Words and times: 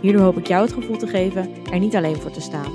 Hierdoor 0.00 0.22
hoop 0.22 0.36
ik 0.38 0.46
jou 0.46 0.62
het 0.62 0.72
gevoel 0.72 0.96
te 0.96 1.06
geven 1.06 1.64
er 1.64 1.78
niet 1.78 1.96
alleen 1.96 2.16
voor 2.16 2.30
te 2.30 2.40
staan. 2.40 2.72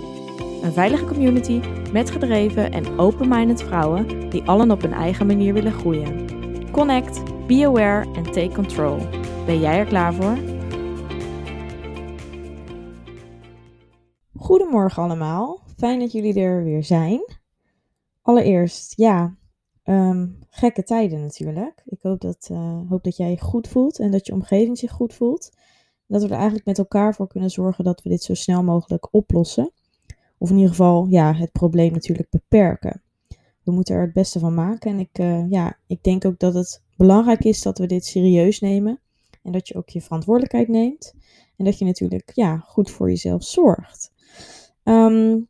Een 0.62 0.74
veilige 0.74 1.06
community 1.06 1.62
met 1.92 2.12
gedreven 2.12 2.72
en 2.72 3.00
open-minded 3.00 3.64
vrouwen 3.64 4.30
die 4.30 4.44
allen 4.44 4.72
op 4.72 4.82
hun 4.82 4.94
eigen 4.94 5.28
manier 5.28 5.54
willen 5.54 5.72
groeien. 5.72 6.26
Connect, 6.72 7.48
be 7.48 7.66
aware 7.66 8.14
en 8.14 8.24
take 8.24 8.52
control. 8.54 8.98
Ben 9.46 9.60
jij 9.60 9.78
er 9.78 9.86
klaar 9.86 10.14
voor? 10.14 10.38
Goedemorgen 14.36 15.04
allemaal, 15.04 15.64
fijn 15.78 16.00
dat 16.00 16.12
jullie 16.12 16.40
er 16.40 16.64
weer 16.64 16.84
zijn. 16.84 17.26
Allereerst, 18.22 18.98
ja, 18.98 19.38
ehm, 19.84 20.28
gekke 20.50 20.84
tijden 20.84 21.22
natuurlijk. 21.22 21.82
Ik 21.86 22.02
hoop 22.02 22.22
dat, 22.22 22.50
uh, 22.52 22.80
hoop 22.90 23.04
dat 23.04 23.18
jij 23.18 23.30
je 23.30 23.42
goed 23.42 23.68
voelt 23.68 24.00
en 24.00 24.12
dat 24.12 24.26
je 24.26 24.34
omgeving 24.34 24.78
zich 24.78 24.92
goed 24.92 25.14
voelt. 25.14 25.52
Dat 26.08 26.22
we 26.22 26.28
er 26.28 26.34
eigenlijk 26.34 26.66
met 26.66 26.78
elkaar 26.78 27.16
voor 27.16 27.28
kunnen 27.28 27.50
zorgen 27.50 27.84
dat 27.84 28.02
we 28.02 28.10
dit 28.10 28.24
zo 28.24 28.34
snel 28.34 28.64
mogelijk 28.64 29.08
oplossen. 29.12 29.72
Of 30.38 30.50
in 30.50 30.56
ieder 30.56 30.70
geval 30.70 31.08
ja, 31.10 31.34
het 31.34 31.52
probleem 31.52 31.92
natuurlijk 31.92 32.30
beperken. 32.30 33.02
We 33.64 33.72
moeten 33.72 33.96
er 33.96 34.02
het 34.02 34.14
beste 34.14 34.40
van 34.40 34.54
maken. 34.54 34.92
En 34.92 35.00
ik, 35.00 35.20
uh, 35.20 35.50
ja, 35.50 35.78
ik 35.88 36.04
denk 36.04 36.26
ook 36.26 36.40
dat 36.40 36.54
het 36.54 36.82
belangrijk 36.98 37.44
is 37.44 37.62
dat 37.62 37.78
we 37.78 37.86
dit 37.86 38.06
serieus 38.06 38.60
nemen. 38.60 39.00
En 39.44 39.52
dat 39.52 39.68
je 39.68 39.76
ook 39.76 39.90
je 39.90 40.02
verantwoordelijkheid 40.02 40.68
neemt. 40.68 41.14
En 41.58 41.66
dat 41.66 41.80
je 41.80 41.86
natuurlijk 41.86 42.32
ja, 42.34 42.58
goed 42.58 42.92
voor 42.92 43.10
jezelf 43.10 43.44
zorgt. 43.44 44.12
Um, 44.84 45.48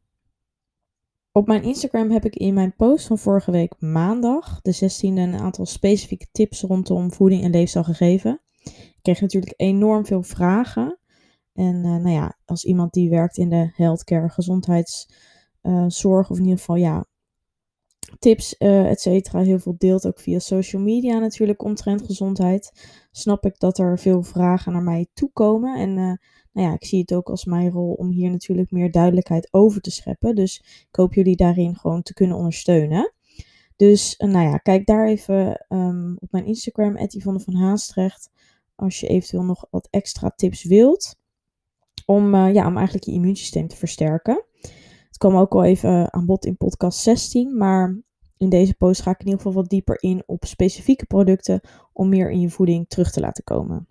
op 1.31 1.47
mijn 1.47 1.63
Instagram 1.63 2.11
heb 2.11 2.25
ik 2.25 2.35
in 2.35 2.53
mijn 2.53 2.75
post 2.75 3.07
van 3.07 3.17
vorige 3.17 3.51
week 3.51 3.73
maandag, 3.79 4.61
de 4.61 4.75
16e, 4.75 4.99
een 4.99 5.39
aantal 5.39 5.65
specifieke 5.65 6.27
tips 6.31 6.61
rondom 6.61 7.11
voeding 7.11 7.43
en 7.43 7.51
leefstijl 7.51 7.83
gegeven. 7.83 8.41
Kreeg 9.05 9.21
natuurlijk 9.21 9.53
enorm 9.57 10.05
veel 10.05 10.23
vragen. 10.23 10.99
En 11.53 11.75
uh, 11.75 11.95
nou 11.95 12.09
ja, 12.09 12.37
als 12.45 12.63
iemand 12.63 12.93
die 12.93 13.09
werkt 13.09 13.37
in 13.37 13.49
de 13.49 13.71
healthcare, 13.73 14.29
gezondheidszorg, 14.29 16.25
uh, 16.25 16.31
of 16.31 16.37
in 16.37 16.43
ieder 16.43 16.57
geval 16.57 16.75
ja, 16.75 17.05
tips, 18.19 18.55
uh, 18.59 18.89
et 18.89 19.01
cetera, 19.01 19.39
heel 19.39 19.59
veel 19.59 19.75
deelt 19.77 20.07
ook 20.07 20.19
via 20.19 20.39
social 20.39 20.81
media 20.81 21.19
natuurlijk 21.19 21.63
omtrent 21.63 22.05
gezondheid, 22.05 22.71
snap 23.11 23.45
ik 23.45 23.59
dat 23.59 23.77
er 23.77 23.99
veel 23.99 24.23
vragen 24.23 24.71
naar 24.71 24.83
mij 24.83 25.07
toekomen. 25.13 25.79
En 25.79 25.93
nou 26.51 26.67
ja, 26.67 26.73
ik 26.73 26.85
zie 26.85 26.99
het 26.99 27.13
ook 27.13 27.29
als 27.29 27.45
mijn 27.45 27.69
rol 27.69 27.93
om 27.93 28.09
hier 28.09 28.31
natuurlijk 28.31 28.71
meer 28.71 28.91
duidelijkheid 28.91 29.47
over 29.51 29.81
te 29.81 29.91
scheppen. 29.91 30.35
Dus 30.35 30.85
ik 30.89 30.95
hoop 30.95 31.13
jullie 31.13 31.35
daarin 31.35 31.75
gewoon 31.75 32.01
te 32.01 32.13
kunnen 32.13 32.37
ondersteunen. 32.37 33.13
Dus 33.75 34.15
nou 34.17 34.47
ja, 34.47 34.57
kijk 34.57 34.85
daar 34.85 35.07
even 35.07 35.65
um, 35.69 36.17
op 36.19 36.31
mijn 36.31 36.45
Instagram, 36.45 36.97
Yvonne 36.97 37.39
van 37.39 37.55
Haastrecht, 37.55 38.33
als 38.75 38.99
je 38.99 39.07
eventueel 39.07 39.43
nog 39.43 39.65
wat 39.69 39.87
extra 39.91 40.29
tips 40.29 40.63
wilt. 40.63 41.15
Om, 42.05 42.35
uh, 42.35 42.53
ja, 42.53 42.67
om 42.67 42.75
eigenlijk 42.75 43.05
je 43.05 43.11
immuunsysteem 43.11 43.67
te 43.67 43.75
versterken. 43.75 44.45
Het 45.07 45.17
kwam 45.17 45.35
ook 45.35 45.53
al 45.53 45.63
even 45.63 46.13
aan 46.13 46.25
bod 46.25 46.45
in 46.45 46.57
podcast 46.57 46.99
16, 46.99 47.57
maar 47.57 48.01
in 48.37 48.49
deze 48.49 48.73
post 48.73 49.01
ga 49.01 49.11
ik 49.11 49.19
in 49.19 49.25
ieder 49.25 49.41
geval 49.41 49.61
wat 49.61 49.69
dieper 49.69 50.01
in 50.01 50.23
op 50.25 50.45
specifieke 50.45 51.05
producten 51.05 51.61
om 51.93 52.09
meer 52.09 52.31
in 52.31 52.39
je 52.39 52.49
voeding 52.49 52.89
terug 52.89 53.11
te 53.11 53.19
laten 53.19 53.43
komen. 53.43 53.87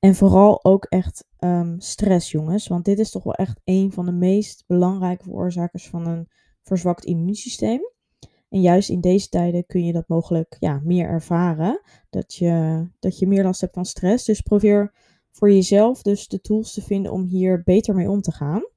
En 0.00 0.14
vooral 0.14 0.64
ook 0.64 0.84
echt 0.84 1.26
um, 1.38 1.80
stress, 1.80 2.30
jongens. 2.30 2.66
Want 2.68 2.84
dit 2.84 2.98
is 2.98 3.10
toch 3.10 3.22
wel 3.22 3.34
echt 3.34 3.60
een 3.64 3.92
van 3.92 4.06
de 4.06 4.12
meest 4.12 4.64
belangrijke 4.66 5.22
veroorzakers 5.22 5.88
van 5.88 6.06
een 6.06 6.28
verzwakt 6.62 7.04
immuunsysteem. 7.04 7.80
En 8.48 8.60
juist 8.60 8.88
in 8.88 9.00
deze 9.00 9.28
tijden 9.28 9.66
kun 9.66 9.84
je 9.84 9.92
dat 9.92 10.08
mogelijk 10.08 10.56
ja, 10.58 10.80
meer 10.84 11.08
ervaren. 11.08 11.80
Dat 12.10 12.34
je, 12.34 12.86
dat 12.98 13.18
je 13.18 13.26
meer 13.26 13.44
last 13.44 13.60
hebt 13.60 13.74
van 13.74 13.84
stress. 13.84 14.24
Dus 14.24 14.40
probeer 14.40 14.92
voor 15.30 15.52
jezelf 15.52 16.02
dus 16.02 16.28
de 16.28 16.40
tools 16.40 16.72
te 16.72 16.82
vinden 16.82 17.12
om 17.12 17.24
hier 17.24 17.62
beter 17.62 17.94
mee 17.94 18.10
om 18.10 18.20
te 18.20 18.32
gaan. 18.32 18.68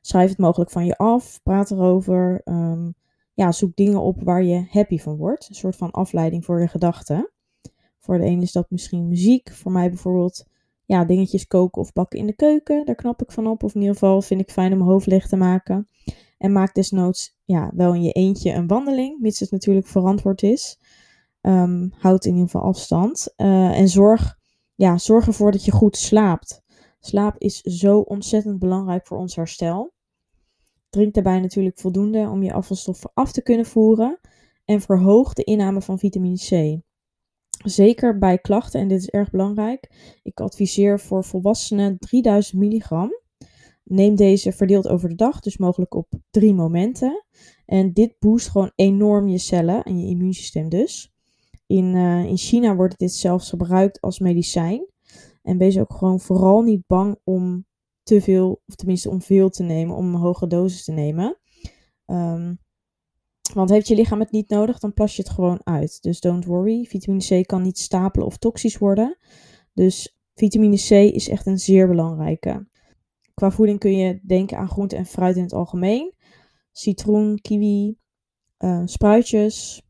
Schrijf 0.00 0.28
het 0.28 0.38
mogelijk 0.38 0.70
van 0.70 0.86
je 0.86 0.96
af. 0.96 1.42
Praat 1.42 1.70
erover. 1.70 2.40
Um, 2.44 2.94
ja, 3.34 3.52
zoek 3.52 3.76
dingen 3.76 4.00
op 4.00 4.22
waar 4.22 4.42
je 4.42 4.66
happy 4.70 4.98
van 4.98 5.16
wordt. 5.16 5.48
Een 5.48 5.54
soort 5.54 5.76
van 5.76 5.90
afleiding 5.90 6.44
voor 6.44 6.60
je 6.60 6.68
gedachten. 6.68 7.30
Voor 7.98 8.18
de 8.18 8.24
een 8.24 8.42
is 8.42 8.52
dat 8.52 8.70
misschien 8.70 9.08
muziek. 9.08 9.52
Voor 9.52 9.72
mij 9.72 9.88
bijvoorbeeld 9.88 10.46
ja, 10.84 11.04
dingetjes 11.04 11.46
koken 11.46 11.82
of 11.82 11.92
bakken 11.92 12.18
in 12.18 12.26
de 12.26 12.34
keuken. 12.34 12.86
Daar 12.86 12.94
knap 12.94 13.22
ik 13.22 13.32
van 13.32 13.46
op. 13.46 13.62
Of 13.62 13.74
in 13.74 13.80
ieder 13.80 13.94
geval 13.94 14.22
vind 14.22 14.40
ik 14.40 14.50
fijn 14.50 14.72
om 14.72 14.78
mijn 14.78 14.90
hoofd 14.90 15.06
leeg 15.06 15.28
te 15.28 15.36
maken. 15.36 15.88
En 16.38 16.52
maak 16.52 16.74
desnoods 16.74 17.35
ja, 17.46 17.70
wel 17.74 17.94
in 17.94 18.02
je 18.02 18.12
eentje 18.12 18.52
een 18.52 18.66
wandeling, 18.66 19.20
mits 19.20 19.40
het 19.40 19.50
natuurlijk 19.50 19.86
verantwoord 19.86 20.42
is. 20.42 20.78
Um, 21.40 21.92
houd 21.98 22.24
in 22.24 22.32
ieder 22.32 22.50
geval 22.50 22.68
afstand. 22.68 23.34
Uh, 23.36 23.78
en 23.78 23.88
zorg, 23.88 24.38
ja, 24.74 24.98
zorg 24.98 25.26
ervoor 25.26 25.52
dat 25.52 25.64
je 25.64 25.70
goed 25.70 25.96
slaapt. 25.96 26.62
Slaap 27.00 27.34
is 27.38 27.60
zo 27.60 27.98
ontzettend 27.98 28.58
belangrijk 28.58 29.06
voor 29.06 29.18
ons 29.18 29.36
herstel. 29.36 29.94
Drink 30.88 31.14
daarbij 31.14 31.40
natuurlijk 31.40 31.78
voldoende 31.78 32.28
om 32.28 32.42
je 32.42 32.52
afvalstoffen 32.52 33.10
af 33.14 33.32
te 33.32 33.42
kunnen 33.42 33.66
voeren. 33.66 34.20
En 34.64 34.80
verhoog 34.80 35.32
de 35.32 35.44
inname 35.44 35.80
van 35.80 35.98
vitamine 35.98 36.36
C. 36.36 36.80
Zeker 37.64 38.18
bij 38.18 38.38
klachten, 38.38 38.80
en 38.80 38.88
dit 38.88 39.00
is 39.00 39.08
erg 39.10 39.30
belangrijk. 39.30 39.90
Ik 40.22 40.40
adviseer 40.40 41.00
voor 41.00 41.24
volwassenen 41.24 41.98
3000 41.98 42.58
milligram. 42.60 43.12
Neem 43.88 44.14
deze 44.14 44.52
verdeeld 44.52 44.88
over 44.88 45.08
de 45.08 45.14
dag, 45.14 45.40
dus 45.40 45.56
mogelijk 45.56 45.94
op 45.94 46.06
drie 46.30 46.54
momenten. 46.54 47.24
En 47.66 47.92
dit 47.92 48.18
boost 48.18 48.48
gewoon 48.48 48.72
enorm 48.74 49.28
je 49.28 49.38
cellen 49.38 49.82
en 49.82 50.00
je 50.00 50.06
immuunsysteem 50.06 50.68
dus. 50.68 51.12
In, 51.66 51.94
uh, 51.94 52.24
in 52.24 52.36
China 52.36 52.76
wordt 52.76 52.98
dit 52.98 53.12
zelfs 53.12 53.48
gebruikt 53.48 54.00
als 54.00 54.18
medicijn. 54.18 54.86
En 55.42 55.58
wees 55.58 55.78
ook 55.78 55.92
gewoon 55.92 56.20
vooral 56.20 56.62
niet 56.62 56.86
bang 56.86 57.16
om 57.24 57.66
te 58.02 58.20
veel, 58.20 58.62
of 58.66 58.74
tenminste 58.74 59.10
om 59.10 59.22
veel 59.22 59.50
te 59.50 59.62
nemen, 59.62 59.96
om 59.96 60.14
een 60.14 60.20
hoge 60.20 60.46
dosis 60.46 60.84
te 60.84 60.92
nemen. 60.92 61.38
Um, 62.06 62.58
want 63.54 63.70
heeft 63.70 63.88
je 63.88 63.94
lichaam 63.94 64.20
het 64.20 64.30
niet 64.30 64.48
nodig, 64.48 64.78
dan 64.78 64.92
plas 64.92 65.16
je 65.16 65.22
het 65.22 65.30
gewoon 65.30 65.60
uit. 65.64 66.02
Dus 66.02 66.20
don't 66.20 66.44
worry, 66.44 66.84
vitamine 66.84 67.42
C 67.42 67.46
kan 67.46 67.62
niet 67.62 67.78
stapelen 67.78 68.26
of 68.26 68.36
toxisch 68.36 68.78
worden. 68.78 69.18
Dus 69.72 70.18
vitamine 70.34 70.76
C 70.76 70.90
is 70.90 71.28
echt 71.28 71.46
een 71.46 71.58
zeer 71.58 71.88
belangrijke. 71.88 72.66
Qua 73.40 73.50
voeding 73.50 73.78
kun 73.78 73.96
je 73.96 74.20
denken 74.22 74.58
aan 74.58 74.68
groente 74.68 74.96
en 74.96 75.06
fruit 75.06 75.36
in 75.36 75.42
het 75.42 75.52
algemeen. 75.52 76.14
Citroen, 76.72 77.40
kiwi, 77.40 77.98
uh, 78.58 78.82
spruitjes, 78.84 79.82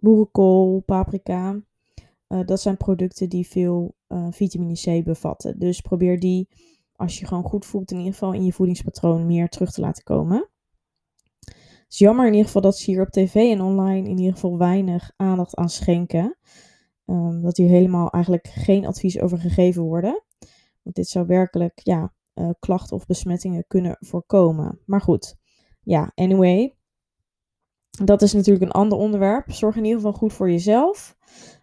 boerenkool, 0.00 0.80
paprika. 0.80 1.62
Uh, 2.28 2.46
dat 2.46 2.60
zijn 2.60 2.76
producten 2.76 3.28
die 3.28 3.46
veel 3.46 3.96
uh, 4.08 4.26
vitamine 4.30 5.00
C 5.00 5.04
bevatten. 5.04 5.58
Dus 5.58 5.80
probeer 5.80 6.18
die, 6.18 6.48
als 6.92 7.18
je 7.18 7.26
gewoon 7.26 7.42
goed 7.42 7.66
voelt, 7.66 7.90
in 7.90 7.96
ieder 7.96 8.12
geval 8.12 8.32
in 8.32 8.44
je 8.44 8.52
voedingspatroon 8.52 9.26
meer 9.26 9.48
terug 9.48 9.70
te 9.72 9.80
laten 9.80 10.04
komen. 10.04 10.48
Het 11.40 11.98
is 11.98 11.98
jammer 11.98 12.26
in 12.26 12.32
ieder 12.32 12.46
geval 12.46 12.62
dat 12.62 12.76
ze 12.76 12.90
hier 12.90 13.02
op 13.02 13.10
tv 13.10 13.34
en 13.34 13.60
online 13.60 14.08
in 14.08 14.18
ieder 14.18 14.32
geval 14.32 14.58
weinig 14.58 15.12
aandacht 15.16 15.56
aan 15.56 15.70
schenken. 15.70 16.36
Um, 17.06 17.42
dat 17.42 17.56
hier 17.56 17.68
helemaal 17.68 18.10
eigenlijk 18.10 18.48
geen 18.48 18.86
advies 18.86 19.20
over 19.20 19.38
gegeven 19.38 19.82
worden. 19.82 20.22
Want 20.82 20.96
dit 20.96 21.08
zou 21.08 21.26
werkelijk 21.26 21.80
ja, 21.82 22.12
uh, 22.40 22.50
klachten 22.58 22.96
of 22.96 23.06
besmettingen 23.06 23.64
kunnen 23.66 23.96
voorkomen. 24.00 24.80
Maar 24.86 25.00
goed, 25.00 25.36
ja, 25.82 26.12
anyway. 26.14 26.74
Dat 28.04 28.22
is 28.22 28.32
natuurlijk 28.32 28.64
een 28.64 28.80
ander 28.80 28.98
onderwerp. 28.98 29.52
Zorg 29.52 29.76
in 29.76 29.84
ieder 29.84 30.00
geval 30.00 30.18
goed 30.18 30.32
voor 30.32 30.50
jezelf. 30.50 31.16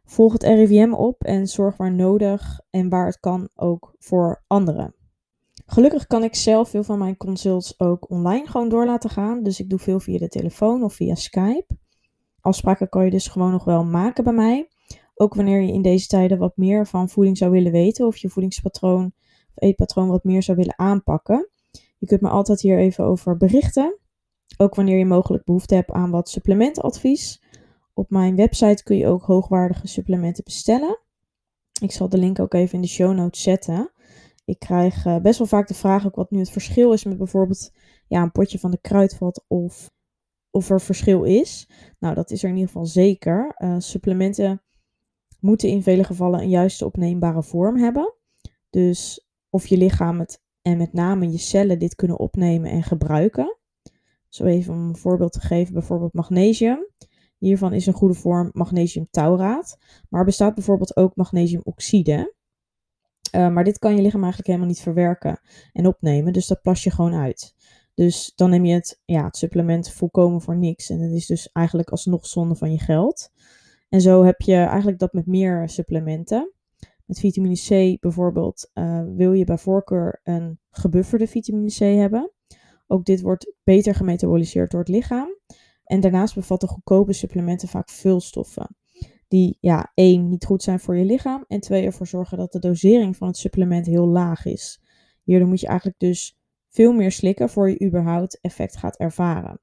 Volg 0.03 0.33
het 0.33 0.43
RIVM 0.43 0.93
op 0.93 1.23
en 1.23 1.47
zorg 1.47 1.77
waar 1.77 1.93
nodig 1.93 2.59
en 2.69 2.89
waar 2.89 3.05
het 3.05 3.19
kan 3.19 3.49
ook 3.55 3.95
voor 3.99 4.43
anderen. 4.47 4.95
Gelukkig 5.65 6.07
kan 6.07 6.23
ik 6.23 6.35
zelf 6.35 6.69
veel 6.69 6.83
van 6.83 6.97
mijn 6.97 7.17
consults 7.17 7.79
ook 7.79 8.09
online 8.09 8.47
gewoon 8.47 8.69
door 8.69 8.85
laten 8.85 9.09
gaan. 9.09 9.43
Dus 9.43 9.59
ik 9.59 9.69
doe 9.69 9.79
veel 9.79 9.99
via 9.99 10.17
de 10.17 10.27
telefoon 10.27 10.83
of 10.83 10.93
via 10.93 11.15
Skype. 11.15 11.77
Afspraken 12.41 12.89
kan 12.89 13.05
je 13.05 13.11
dus 13.11 13.27
gewoon 13.27 13.51
nog 13.51 13.63
wel 13.63 13.83
maken 13.83 14.23
bij 14.23 14.33
mij. 14.33 14.67
Ook 15.15 15.33
wanneer 15.33 15.61
je 15.61 15.73
in 15.73 15.81
deze 15.81 16.07
tijden 16.07 16.37
wat 16.37 16.57
meer 16.57 16.87
van 16.87 17.09
voeding 17.09 17.37
zou 17.37 17.51
willen 17.51 17.71
weten 17.71 18.07
of 18.07 18.17
je 18.17 18.29
voedingspatroon 18.29 19.13
eetpatroon 19.59 20.07
wat 20.07 20.23
meer 20.23 20.43
zou 20.43 20.57
willen 20.57 20.79
aanpakken. 20.79 21.49
Je 21.97 22.05
kunt 22.05 22.21
me 22.21 22.29
altijd 22.29 22.61
hier 22.61 22.77
even 22.77 23.03
over 23.03 23.37
berichten. 23.37 23.97
Ook 24.57 24.75
wanneer 24.75 24.97
je 24.97 25.05
mogelijk 25.05 25.43
behoefte 25.43 25.75
hebt 25.75 25.91
aan 25.91 26.11
wat 26.11 26.29
supplementadvies. 26.29 27.43
Op 27.93 28.09
mijn 28.09 28.35
website 28.35 28.83
kun 28.83 28.97
je 28.97 29.07
ook 29.07 29.23
hoogwaardige 29.23 29.87
supplementen 29.87 30.43
bestellen. 30.43 30.99
Ik 31.81 31.91
zal 31.91 32.09
de 32.09 32.17
link 32.17 32.39
ook 32.39 32.53
even 32.53 32.75
in 32.75 32.81
de 32.81 32.87
show 32.87 33.15
notes 33.15 33.41
zetten. 33.41 33.91
Ik 34.45 34.59
krijg 34.59 35.05
eh, 35.05 35.17
best 35.17 35.37
wel 35.37 35.47
vaak 35.47 35.67
de 35.67 35.73
vraag 35.73 36.05
ook 36.05 36.15
wat 36.15 36.31
nu 36.31 36.39
het 36.39 36.49
verschil 36.49 36.93
is 36.93 37.03
met 37.03 37.17
bijvoorbeeld 37.17 37.71
ja, 38.07 38.21
een 38.21 38.31
potje 38.31 38.59
van 38.59 38.71
de 38.71 38.81
kruidvat 38.81 39.45
of 39.47 39.91
of 40.51 40.69
er 40.69 40.81
verschil 40.81 41.23
is. 41.23 41.69
Nou, 41.99 42.15
dat 42.15 42.31
is 42.31 42.43
er 42.43 42.49
in 42.49 42.55
ieder 42.55 42.71
geval 42.71 42.85
zeker. 42.85 43.55
Uh, 43.57 43.75
supplementen 43.77 44.61
moeten 45.39 45.69
in 45.69 45.83
vele 45.83 46.03
gevallen 46.03 46.39
een 46.39 46.49
juiste 46.49 46.85
opneembare 46.85 47.43
vorm 47.43 47.77
hebben. 47.77 48.13
Dus 48.69 49.26
of 49.49 49.67
je 49.67 49.77
lichaam 49.77 50.19
het 50.19 50.41
en 50.61 50.77
met 50.77 50.93
name 50.93 51.31
je 51.31 51.37
cellen 51.37 51.79
dit 51.79 51.95
kunnen 51.95 52.19
opnemen 52.19 52.71
en 52.71 52.83
gebruiken. 52.83 53.57
Zo 54.29 54.43
even 54.43 54.73
om 54.73 54.87
een 54.87 54.97
voorbeeld 54.97 55.31
te 55.31 55.39
geven, 55.39 55.73
bijvoorbeeld 55.73 56.13
magnesium. 56.13 56.87
Hiervan 57.37 57.73
is 57.73 57.85
een 57.85 57.93
goede 57.93 58.13
vorm 58.13 58.49
magnesiumtauraat. 58.53 59.77
Maar 60.09 60.25
bestaat 60.25 60.55
bijvoorbeeld 60.55 60.95
ook 60.95 61.15
magnesiumoxide. 61.15 62.35
Uh, 63.35 63.49
maar 63.49 63.63
dit 63.63 63.79
kan 63.79 63.95
je 63.95 64.01
lichaam 64.01 64.21
eigenlijk 64.21 64.47
helemaal 64.47 64.69
niet 64.69 64.81
verwerken 64.81 65.39
en 65.73 65.87
opnemen. 65.87 66.33
Dus 66.33 66.47
dat 66.47 66.61
plas 66.61 66.83
je 66.83 66.91
gewoon 66.91 67.13
uit. 67.13 67.55
Dus 67.93 68.31
dan 68.35 68.49
neem 68.49 68.65
je 68.65 68.73
het, 68.73 69.01
ja, 69.05 69.23
het 69.23 69.37
supplement 69.37 69.91
volkomen 69.91 70.41
voor 70.41 70.57
niks. 70.57 70.89
En 70.89 70.99
dat 70.99 71.11
is 71.11 71.25
dus 71.25 71.51
eigenlijk 71.51 71.89
alsnog 71.89 72.25
zonde 72.25 72.55
van 72.55 72.71
je 72.71 72.79
geld. 72.79 73.31
En 73.89 74.01
zo 74.01 74.23
heb 74.23 74.41
je 74.41 74.55
eigenlijk 74.55 74.99
dat 74.99 75.13
met 75.13 75.25
meer 75.25 75.69
supplementen. 75.69 76.51
Met 77.07 77.19
vitamine 77.19 77.55
C 77.55 77.99
bijvoorbeeld 77.99 78.71
uh, 78.73 79.03
wil 79.15 79.33
je 79.33 79.45
bij 79.45 79.57
voorkeur 79.57 80.19
een 80.23 80.59
gebufferde 80.69 81.27
vitamine 81.27 81.69
C 81.69 81.77
hebben. 81.77 82.31
Ook 82.87 83.05
dit 83.05 83.21
wordt 83.21 83.53
beter 83.63 83.95
gemetaboliseerd 83.95 84.71
door 84.71 84.79
het 84.79 84.89
lichaam. 84.89 85.29
En 85.83 85.99
daarnaast 85.99 86.35
bevatten 86.35 86.69
goedkope 86.69 87.13
supplementen 87.13 87.67
vaak 87.67 87.89
vulstoffen. 87.89 88.75
Die 89.27 89.57
ja, 89.59 89.91
één, 89.93 90.29
niet 90.29 90.45
goed 90.45 90.63
zijn 90.63 90.79
voor 90.79 90.97
je 90.97 91.05
lichaam. 91.05 91.45
En 91.47 91.59
twee, 91.59 91.85
ervoor 91.85 92.07
zorgen 92.07 92.37
dat 92.37 92.51
de 92.51 92.59
dosering 92.59 93.17
van 93.17 93.27
het 93.27 93.37
supplement 93.37 93.85
heel 93.85 94.07
laag 94.07 94.45
is. 94.45 94.81
Hierdoor 95.23 95.47
moet 95.47 95.59
je 95.59 95.67
eigenlijk 95.67 95.99
dus 95.99 96.39
veel 96.69 96.93
meer 96.93 97.11
slikken 97.11 97.49
voor 97.49 97.69
je 97.69 97.85
überhaupt 97.85 98.39
effect 98.41 98.77
gaat 98.77 98.97
ervaren. 98.97 99.59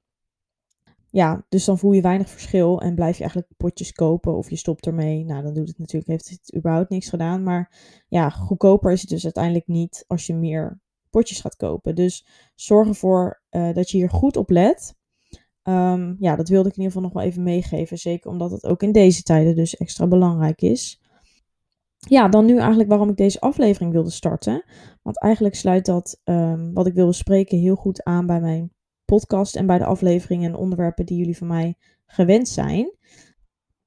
Ja, 1.15 1.45
dus 1.49 1.65
dan 1.65 1.77
voel 1.77 1.91
je 1.91 2.01
weinig 2.01 2.29
verschil 2.29 2.81
en 2.81 2.95
blijf 2.95 3.15
je 3.15 3.23
eigenlijk 3.23 3.53
potjes 3.57 3.91
kopen 3.91 4.37
of 4.37 4.49
je 4.49 4.55
stopt 4.55 4.85
ermee. 4.85 5.25
Nou, 5.25 5.43
dan 5.43 5.53
doet 5.53 5.67
het 5.67 5.77
natuurlijk, 5.77 6.11
heeft 6.11 6.29
het 6.29 6.55
überhaupt 6.55 6.89
niks 6.89 7.09
gedaan. 7.09 7.43
Maar 7.43 7.71
ja, 8.07 8.29
goedkoper 8.29 8.91
is 8.91 9.01
het 9.01 9.09
dus 9.09 9.23
uiteindelijk 9.23 9.67
niet 9.67 10.03
als 10.07 10.25
je 10.27 10.33
meer 10.33 10.81
potjes 11.09 11.41
gaat 11.41 11.55
kopen. 11.55 11.95
Dus 11.95 12.25
zorg 12.55 12.87
ervoor 12.87 13.41
uh, 13.51 13.73
dat 13.73 13.89
je 13.89 13.97
hier 13.97 14.09
goed 14.09 14.37
op 14.37 14.49
let. 14.49 14.95
Um, 15.63 16.15
ja, 16.19 16.35
dat 16.35 16.49
wilde 16.49 16.69
ik 16.69 16.75
in 16.75 16.81
ieder 16.81 16.93
geval 16.93 17.01
nog 17.01 17.13
wel 17.13 17.23
even 17.23 17.43
meegeven. 17.43 17.97
Zeker 17.97 18.29
omdat 18.29 18.51
het 18.51 18.65
ook 18.65 18.83
in 18.83 18.91
deze 18.91 19.23
tijden 19.23 19.55
dus 19.55 19.75
extra 19.75 20.07
belangrijk 20.07 20.61
is 20.61 20.99
ja, 21.97 22.27
dan 22.27 22.45
nu 22.45 22.57
eigenlijk 22.57 22.89
waarom 22.89 23.09
ik 23.09 23.17
deze 23.17 23.39
aflevering 23.39 23.91
wilde 23.91 24.09
starten. 24.09 24.63
Want 25.01 25.21
eigenlijk 25.21 25.55
sluit 25.55 25.85
dat 25.85 26.21
um, 26.23 26.73
wat 26.73 26.87
ik 26.87 26.93
wil 26.93 27.07
bespreken 27.07 27.57
heel 27.57 27.75
goed 27.75 28.03
aan 28.03 28.25
bij 28.25 28.41
mijn 28.41 28.74
podcast 29.05 29.55
en 29.55 29.65
bij 29.65 29.77
de 29.77 29.85
afleveringen 29.85 30.49
en 30.49 30.57
onderwerpen 30.57 31.05
die 31.05 31.17
jullie 31.17 31.37
van 31.37 31.47
mij 31.47 31.75
gewend 32.05 32.47
zijn. 32.47 32.97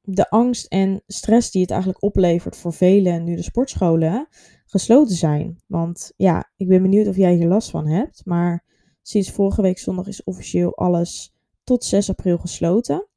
De 0.03 0.31
angst 0.31 0.67
en 0.67 1.03
stress 1.07 1.51
die 1.51 1.61
het 1.61 1.71
eigenlijk 1.71 2.03
oplevert 2.03 2.57
voor 2.57 2.73
velen 2.73 3.25
nu 3.25 3.37
de 3.37 3.43
sportscholen 3.43 4.29
gesloten 4.67 5.17
zijn. 5.17 5.63
Want 5.67 6.13
ja, 6.17 6.51
ik 6.57 6.69
ben 6.69 6.83
benieuwd 6.83 7.09
of 7.09 7.17
jij 7.17 7.35
hier 7.35 7.49
last 7.49 7.71
van 7.71 7.87
hebt. 7.87 8.25
Maar 8.25 8.65
sinds 9.03 9.31
vorige 9.31 9.63
week 9.63 9.79
zondag 9.79 10.07
is 10.07 10.25
officieel 10.25 10.77
alles 10.77 11.35
tot 11.65 11.85
6 11.85 12.11
april 12.11 12.39
gesloten. 12.39 13.09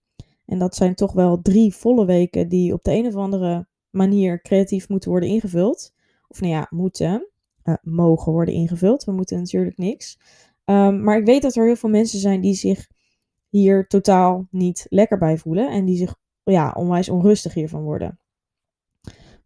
En 0.45 0.59
dat 0.59 0.75
zijn 0.75 0.95
toch 0.95 1.13
wel 1.13 1.42
drie 1.42 1.75
volle 1.75 2.06
weken 2.06 2.50
die 2.50 2.74
op 2.74 2.83
de 2.83 2.92
een 2.92 3.06
of 3.06 3.15
andere 3.15 3.68
manier 3.89 4.42
creatief 4.42 4.89
moeten 4.89 5.09
worden 5.09 5.30
ingevuld. 5.30 5.94
Of 6.27 6.42
nou 6.42 6.53
ja, 6.53 6.68
moeten, 6.69 7.27
uh, 7.63 7.75
mogen 7.81 8.31
worden 8.31 8.53
ingevuld. 8.53 9.03
We 9.03 9.12
moeten 9.12 9.38
natuurlijk 9.38 9.77
niks. 9.77 10.19
Um, 10.66 11.04
maar 11.04 11.18
ik 11.18 11.25
weet 11.25 11.42
dat 11.42 11.56
er 11.56 11.66
heel 11.66 11.75
veel 11.75 11.90
mensen 11.90 12.19
zijn 12.19 12.42
die 12.42 12.54
zich 12.54 12.88
hier 13.50 13.88
totaal 13.88 14.48
niet 14.52 14.86
lekker 14.90 15.18
bij 15.18 15.38
voelen. 15.38 15.72
En 15.72 15.86
die 15.86 15.98
zich 15.98 16.16
ja, 16.44 16.72
onwijs 16.72 17.10
onrustig 17.10 17.54
hiervan 17.54 17.84
worden. 17.84 18.19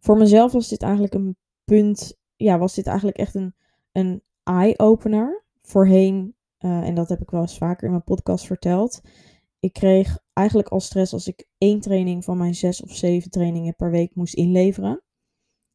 Voor 0.00 0.16
mezelf 0.16 0.52
was 0.52 0.68
dit 0.68 0.82
eigenlijk 0.82 1.14
een 1.14 1.36
punt. 1.64 2.18
Ja, 2.36 2.58
was 2.58 2.74
dit 2.74 2.86
eigenlijk 2.86 3.18
echt 3.18 3.34
een, 3.34 3.54
een 3.92 4.22
eye-opener. 4.42 5.44
Voorheen, 5.60 6.34
uh, 6.58 6.70
en 6.70 6.94
dat 6.94 7.08
heb 7.08 7.20
ik 7.20 7.30
wel 7.30 7.40
eens 7.40 7.58
vaker 7.58 7.84
in 7.84 7.90
mijn 7.90 8.04
podcast 8.04 8.46
verteld 8.46 9.00
ik 9.66 9.72
kreeg 9.72 10.18
eigenlijk 10.32 10.68
al 10.68 10.80
stress 10.80 11.12
als 11.12 11.26
ik 11.26 11.46
één 11.58 11.80
training 11.80 12.24
van 12.24 12.38
mijn 12.38 12.54
zes 12.54 12.82
of 12.82 12.94
zeven 12.94 13.30
trainingen 13.30 13.76
per 13.76 13.90
week 13.90 14.14
moest 14.14 14.34
inleveren. 14.34 15.02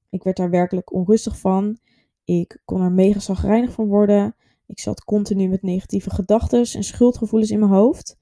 Ik 0.10 0.24
werd 0.24 0.38
daar 0.38 0.50
werkelijk 0.50 0.94
onrustig 0.94 1.40
van. 1.40 1.80
Ik 2.24 2.62
kon 2.66 2.82
er 2.82 2.92
mega 2.92 3.20
zagrijnig 3.20 3.72
van 3.72 3.88
worden. 3.88 4.36
Ik 4.72 4.80
zat 4.80 5.04
continu 5.04 5.48
met 5.48 5.62
negatieve 5.62 6.10
gedachten 6.10 6.60
en 6.60 6.84
schuldgevoelens 6.84 7.52
in 7.52 7.60
mijn 7.60 7.72
hoofd. 7.72 8.20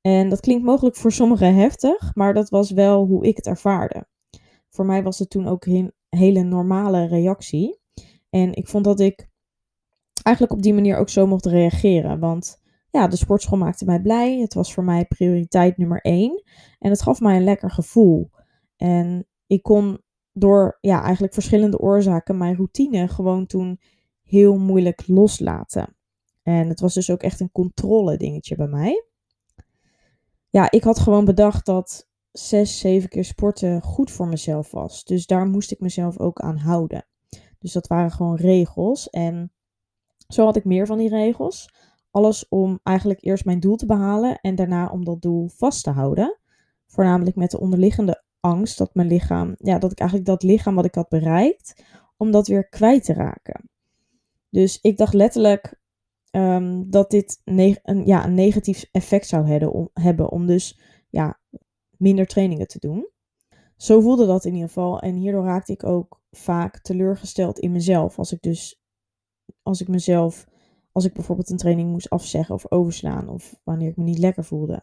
En 0.00 0.28
dat 0.28 0.40
klinkt 0.40 0.64
mogelijk 0.64 0.96
voor 0.96 1.12
sommigen 1.12 1.54
heftig, 1.54 2.14
maar 2.14 2.34
dat 2.34 2.48
was 2.48 2.70
wel 2.70 3.06
hoe 3.06 3.26
ik 3.26 3.36
het 3.36 3.46
ervaarde. 3.46 4.06
Voor 4.70 4.86
mij 4.86 5.02
was 5.02 5.18
het 5.18 5.30
toen 5.30 5.46
ook 5.46 5.66
een 5.66 5.92
hele 6.08 6.42
normale 6.42 7.06
reactie. 7.06 7.80
En 8.30 8.54
ik 8.54 8.68
vond 8.68 8.84
dat 8.84 9.00
ik 9.00 9.28
eigenlijk 10.22 10.56
op 10.56 10.62
die 10.62 10.74
manier 10.74 10.96
ook 10.96 11.08
zo 11.08 11.26
mocht 11.26 11.46
reageren. 11.46 12.18
Want 12.18 12.60
ja, 12.90 13.08
de 13.08 13.16
sportschool 13.16 13.58
maakte 13.58 13.84
mij 13.84 14.00
blij. 14.00 14.38
Het 14.38 14.54
was 14.54 14.74
voor 14.74 14.84
mij 14.84 15.04
prioriteit 15.04 15.76
nummer 15.76 16.00
één. 16.00 16.42
En 16.78 16.90
het 16.90 17.02
gaf 17.02 17.20
mij 17.20 17.36
een 17.36 17.44
lekker 17.44 17.70
gevoel. 17.70 18.30
En 18.76 19.26
ik 19.46 19.62
kon 19.62 20.00
door 20.32 20.78
ja, 20.80 21.02
eigenlijk 21.02 21.34
verschillende 21.34 21.78
oorzaken 21.78 22.38
mijn 22.38 22.56
routine 22.56 23.08
gewoon 23.08 23.46
toen 23.46 23.80
heel 24.26 24.56
moeilijk 24.58 25.06
loslaten. 25.06 25.96
En 26.42 26.68
het 26.68 26.80
was 26.80 26.94
dus 26.94 27.10
ook 27.10 27.22
echt 27.22 27.40
een 27.40 27.52
controle 27.52 28.16
dingetje 28.16 28.56
bij 28.56 28.66
mij. 28.66 29.04
Ja, 30.50 30.70
ik 30.70 30.84
had 30.84 30.98
gewoon 30.98 31.24
bedacht 31.24 31.66
dat 31.66 32.08
zes, 32.32 32.78
zeven 32.78 33.08
keer 33.08 33.24
sporten 33.24 33.82
goed 33.82 34.10
voor 34.10 34.28
mezelf 34.28 34.70
was. 34.70 35.04
Dus 35.04 35.26
daar 35.26 35.46
moest 35.46 35.70
ik 35.72 35.80
mezelf 35.80 36.18
ook 36.18 36.40
aan 36.40 36.56
houden. 36.56 37.06
Dus 37.58 37.72
dat 37.72 37.86
waren 37.86 38.10
gewoon 38.10 38.36
regels. 38.36 39.10
En 39.10 39.52
zo 40.28 40.44
had 40.44 40.56
ik 40.56 40.64
meer 40.64 40.86
van 40.86 40.98
die 40.98 41.08
regels. 41.08 41.74
Alles 42.10 42.48
om 42.48 42.80
eigenlijk 42.82 43.24
eerst 43.24 43.44
mijn 43.44 43.60
doel 43.60 43.76
te 43.76 43.86
behalen 43.86 44.40
en 44.40 44.54
daarna 44.54 44.88
om 44.88 45.04
dat 45.04 45.22
doel 45.22 45.48
vast 45.48 45.84
te 45.84 45.90
houden. 45.90 46.38
Voornamelijk 46.86 47.36
met 47.36 47.50
de 47.50 47.60
onderliggende 47.60 48.24
angst 48.40 48.78
dat 48.78 48.94
mijn 48.94 49.08
lichaam, 49.08 49.54
ja, 49.58 49.78
dat 49.78 49.92
ik 49.92 49.98
eigenlijk 49.98 50.28
dat 50.28 50.42
lichaam 50.42 50.74
wat 50.74 50.84
ik 50.84 50.94
had 50.94 51.08
bereikt, 51.08 51.82
om 52.16 52.30
dat 52.30 52.46
weer 52.46 52.68
kwijt 52.68 53.04
te 53.04 53.12
raken. 53.12 53.70
Dus 54.56 54.80
ik 54.80 54.96
dacht 54.96 55.14
letterlijk 55.14 55.80
um, 56.30 56.90
dat 56.90 57.10
dit 57.10 57.40
een, 57.44 58.06
ja, 58.06 58.24
een 58.24 58.34
negatief 58.34 58.88
effect 58.92 59.26
zou 59.26 59.46
hebben 59.46 59.72
om, 59.72 59.90
hebben 59.92 60.30
om 60.30 60.46
dus 60.46 60.80
ja, 61.08 61.40
minder 61.96 62.26
trainingen 62.26 62.66
te 62.66 62.78
doen. 62.78 63.08
Zo 63.76 64.00
voelde 64.00 64.26
dat 64.26 64.44
in 64.44 64.52
ieder 64.52 64.68
geval. 64.68 65.00
En 65.00 65.14
hierdoor 65.14 65.44
raakte 65.44 65.72
ik 65.72 65.84
ook 65.84 66.20
vaak 66.30 66.78
teleurgesteld 66.78 67.58
in 67.58 67.72
mezelf. 67.72 68.18
Als 68.18 68.32
ik 68.32 68.42
dus, 68.42 68.80
als 69.62 69.80
ik 69.80 69.88
mezelf 69.88 70.46
als 70.92 71.04
ik 71.04 71.12
bijvoorbeeld 71.12 71.50
een 71.50 71.56
training 71.56 71.90
moest 71.90 72.10
afzeggen 72.10 72.54
of 72.54 72.70
overslaan 72.70 73.28
of 73.28 73.60
wanneer 73.64 73.88
ik 73.88 73.96
me 73.96 74.04
niet 74.04 74.18
lekker 74.18 74.44
voelde. 74.44 74.82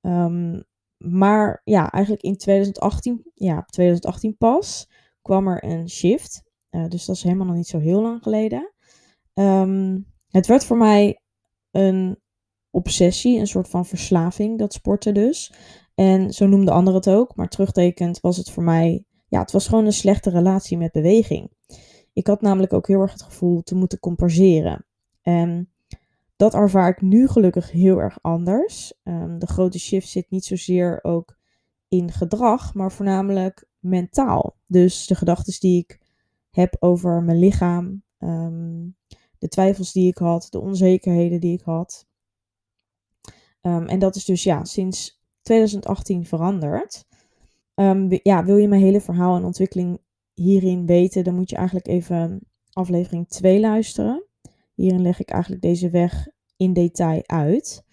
Um, 0.00 0.64
maar 0.96 1.60
ja, 1.64 1.90
eigenlijk 1.90 2.24
in 2.24 2.36
2018, 2.36 3.30
ja, 3.34 3.62
2018 3.62 4.36
pas 4.36 4.88
kwam 5.22 5.48
er 5.48 5.64
een 5.64 5.88
shift. 5.88 6.42
Uh, 6.70 6.88
dus 6.88 7.04
dat 7.04 7.16
is 7.16 7.22
helemaal 7.22 7.46
nog 7.46 7.56
niet 7.56 7.66
zo 7.66 7.78
heel 7.78 8.02
lang 8.02 8.22
geleden. 8.22 8.72
Um, 9.38 10.06
het 10.28 10.46
werd 10.46 10.64
voor 10.64 10.76
mij 10.76 11.20
een 11.70 12.18
obsessie, 12.70 13.38
een 13.38 13.46
soort 13.46 13.68
van 13.68 13.86
verslaving, 13.86 14.58
dat 14.58 14.72
sporten 14.72 15.14
dus. 15.14 15.52
En 15.94 16.32
zo 16.32 16.46
noemde 16.46 16.70
anderen 16.70 17.00
het 17.00 17.10
ook, 17.10 17.36
maar 17.36 17.48
terugtekend 17.48 18.20
was 18.20 18.36
het 18.36 18.50
voor 18.50 18.62
mij, 18.62 19.04
ja, 19.28 19.40
het 19.40 19.52
was 19.52 19.68
gewoon 19.68 19.84
een 19.84 19.92
slechte 19.92 20.30
relatie 20.30 20.78
met 20.78 20.92
beweging. 20.92 21.52
Ik 22.12 22.26
had 22.26 22.40
namelijk 22.40 22.72
ook 22.72 22.86
heel 22.86 23.00
erg 23.00 23.12
het 23.12 23.22
gevoel 23.22 23.62
te 23.62 23.74
moeten 23.74 23.98
compenseren. 23.98 24.86
En 25.22 25.70
dat 26.36 26.54
ervaar 26.54 26.88
ik 26.88 27.00
nu 27.00 27.28
gelukkig 27.28 27.70
heel 27.70 27.98
erg 27.98 28.18
anders. 28.22 28.92
Um, 29.04 29.38
de 29.38 29.46
grote 29.46 29.78
shift 29.78 30.08
zit 30.08 30.30
niet 30.30 30.44
zozeer 30.44 30.98
ook 31.02 31.36
in 31.88 32.12
gedrag, 32.12 32.74
maar 32.74 32.92
voornamelijk 32.92 33.68
mentaal. 33.78 34.56
Dus 34.66 35.06
de 35.06 35.14
gedachten 35.14 35.60
die 35.60 35.78
ik 35.78 36.00
heb 36.50 36.76
over 36.78 37.22
mijn 37.22 37.38
lichaam, 37.38 38.02
um, 38.18 38.96
de 39.38 39.48
twijfels 39.48 39.92
die 39.92 40.08
ik 40.08 40.18
had, 40.18 40.46
de 40.50 40.60
onzekerheden 40.60 41.40
die 41.40 41.52
ik 41.52 41.62
had. 41.62 42.06
Um, 43.62 43.86
en 43.86 43.98
dat 43.98 44.16
is 44.16 44.24
dus 44.24 44.42
ja, 44.42 44.64
sinds 44.64 45.22
2018 45.42 46.26
veranderd. 46.26 47.04
ja, 48.22 48.44
wil 48.44 48.56
je 48.56 48.68
mijn 48.68 48.82
hele 48.82 49.00
verhaal 49.00 49.36
en 49.36 49.44
ontwikkeling 49.44 49.98
hierin 50.34 50.86
weten, 50.86 51.24
dan 51.24 51.34
moet 51.34 51.50
je 51.50 51.56
eigenlijk 51.56 51.86
even 51.86 52.40
aflevering 52.72 53.28
2 53.28 53.60
luisteren. 53.60 54.24
Hierin 54.74 55.02
leg 55.02 55.20
ik 55.20 55.30
eigenlijk 55.30 55.62
deze 55.62 55.90
weg 55.90 56.28
in 56.56 56.72
detail 56.72 57.22
uit. 57.26 57.84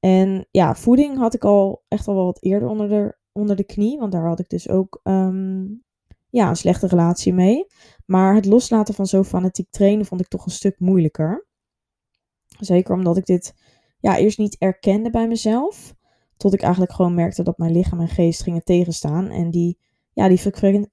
En 0.00 0.46
ja, 0.50 0.74
voeding 0.74 1.16
had 1.16 1.34
ik 1.34 1.44
al 1.44 1.84
echt 1.88 2.08
al 2.08 2.14
wel 2.14 2.24
wat 2.24 2.42
eerder 2.42 2.68
onder 2.68 2.88
de, 2.88 3.16
onder 3.32 3.56
de 3.56 3.64
knie. 3.64 3.98
Want 3.98 4.12
daar 4.12 4.26
had 4.26 4.38
ik 4.38 4.48
dus 4.48 4.68
ook 4.68 5.00
um, 5.02 5.84
ja, 6.28 6.48
een 6.48 6.56
slechte 6.56 6.86
relatie 6.86 7.32
mee. 7.32 7.66
Maar 8.06 8.34
het 8.34 8.44
loslaten 8.44 8.94
van 8.94 9.06
zo 9.06 9.24
fanatiek 9.24 9.70
trainen 9.70 10.06
vond 10.06 10.20
ik 10.20 10.28
toch 10.28 10.44
een 10.44 10.52
stuk 10.52 10.80
moeilijker. 10.80 11.46
Zeker 12.58 12.94
omdat 12.94 13.16
ik 13.16 13.26
dit 13.26 13.54
ja, 14.00 14.16
eerst 14.16 14.38
niet 14.38 14.56
erkende 14.58 15.10
bij 15.10 15.28
mezelf. 15.28 15.94
Tot 16.36 16.54
ik 16.54 16.62
eigenlijk 16.62 16.92
gewoon 16.92 17.14
merkte 17.14 17.42
dat 17.42 17.58
mijn 17.58 17.72
lichaam 17.72 18.00
en 18.00 18.08
geest 18.08 18.42
gingen 18.42 18.64
tegenstaan. 18.64 19.28
En 19.30 19.50
die, 19.50 19.78
ja, 20.12 20.28
die 20.28 20.38
frequentie, 20.38 20.90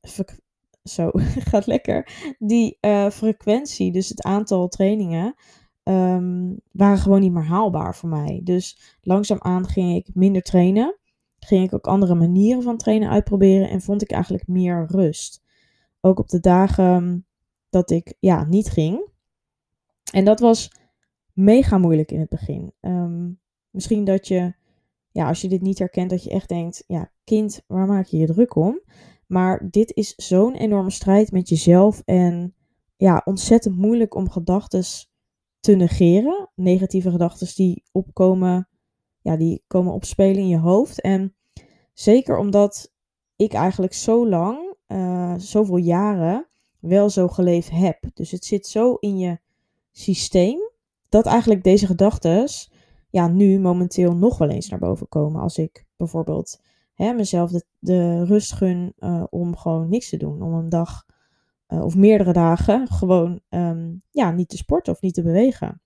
zo, 0.83 1.11
gaat 1.49 1.65
lekker. 1.65 2.33
Die 2.39 2.77
uh, 2.81 3.09
frequentie, 3.09 3.91
dus 3.91 4.09
het 4.09 4.21
aantal 4.21 4.67
trainingen, 4.67 5.35
um, 5.83 6.59
waren 6.71 6.97
gewoon 6.97 7.19
niet 7.19 7.31
meer 7.31 7.45
haalbaar 7.45 7.95
voor 7.95 8.09
mij. 8.09 8.41
Dus 8.43 8.97
langzaamaan 9.01 9.67
ging 9.67 9.95
ik 9.95 10.09
minder 10.13 10.41
trainen. 10.41 10.97
Ging 11.43 11.63
ik 11.63 11.73
ook 11.73 11.87
andere 11.87 12.15
manieren 12.15 12.63
van 12.63 12.77
trainen 12.77 13.09
uitproberen. 13.09 13.69
En 13.69 13.81
vond 13.81 14.01
ik 14.01 14.11
eigenlijk 14.11 14.47
meer 14.47 14.85
rust. 14.89 15.43
Ook 16.01 16.19
op 16.19 16.29
de 16.29 16.39
dagen 16.39 17.25
dat 17.69 17.91
ik 17.91 18.13
ja, 18.19 18.43
niet 18.43 18.69
ging. 18.69 19.09
En 20.11 20.25
dat 20.25 20.39
was 20.39 20.71
mega 21.33 21.77
moeilijk 21.77 22.11
in 22.11 22.19
het 22.19 22.29
begin. 22.29 22.73
Um, 22.81 23.39
misschien 23.69 24.03
dat 24.03 24.27
je, 24.27 24.53
ja, 25.11 25.27
als 25.27 25.41
je 25.41 25.49
dit 25.49 25.61
niet 25.61 25.79
herkent, 25.79 26.09
dat 26.09 26.23
je 26.23 26.29
echt 26.29 26.49
denkt, 26.49 26.83
ja, 26.87 27.11
kind, 27.23 27.63
waar 27.67 27.87
maak 27.87 28.05
je 28.05 28.17
je 28.17 28.25
druk 28.25 28.55
om? 28.55 28.81
Maar 29.27 29.67
dit 29.69 29.95
is 29.95 30.13
zo'n 30.15 30.55
enorme 30.55 30.91
strijd 30.91 31.31
met 31.31 31.49
jezelf 31.49 32.01
en 32.05 32.55
ja, 32.95 33.21
ontzettend 33.25 33.77
moeilijk 33.77 34.15
om 34.15 34.29
gedachten 34.29 34.83
te 35.59 35.75
negeren. 35.75 36.49
Negatieve 36.55 37.11
gedachten 37.11 37.55
die 37.55 37.83
opkomen, 37.91 38.67
ja, 39.23 39.37
die 39.37 39.63
komen 39.67 39.93
opspelen 39.93 40.37
in 40.37 40.47
je 40.47 40.57
hoofd. 40.57 41.01
En 41.01 41.35
zeker 41.93 42.37
omdat 42.37 42.91
ik 43.35 43.53
eigenlijk 43.53 43.93
zo 43.93 44.27
lang, 44.27 44.75
uh, 44.87 45.33
zoveel 45.37 45.77
jaren, 45.77 46.47
wel 46.79 47.09
zo 47.09 47.27
geleefd 47.27 47.69
heb. 47.69 48.09
Dus 48.13 48.31
het 48.31 48.45
zit 48.45 48.67
zo 48.67 48.93
in 48.93 49.17
je 49.17 49.39
systeem 49.91 50.71
dat 51.09 51.25
eigenlijk 51.25 51.63
deze 51.63 51.85
gedachten 51.85 52.47
ja, 53.09 53.27
nu 53.27 53.59
momenteel 53.59 54.15
nog 54.15 54.37
wel 54.37 54.49
eens 54.49 54.69
naar 54.69 54.79
boven 54.79 55.09
komen. 55.09 55.41
Als 55.41 55.57
ik 55.57 55.85
bijvoorbeeld 55.97 56.61
hè, 56.93 57.13
mezelf 57.13 57.51
de, 57.79 58.23
rust 58.25 58.53
gun 58.53 58.93
uh, 58.99 59.23
om 59.29 59.57
gewoon 59.57 59.89
niks 59.89 60.09
te 60.09 60.17
doen. 60.17 60.41
Om 60.41 60.53
een 60.53 60.69
dag 60.69 61.05
uh, 61.67 61.83
of 61.83 61.95
meerdere 61.95 62.33
dagen 62.33 62.87
gewoon 62.99 63.39
um, 63.49 64.01
ja, 64.11 64.31
niet 64.31 64.49
te 64.49 64.57
sporten 64.57 64.93
of 64.93 65.01
niet 65.01 65.13
te 65.13 65.23
bewegen. 65.23 65.81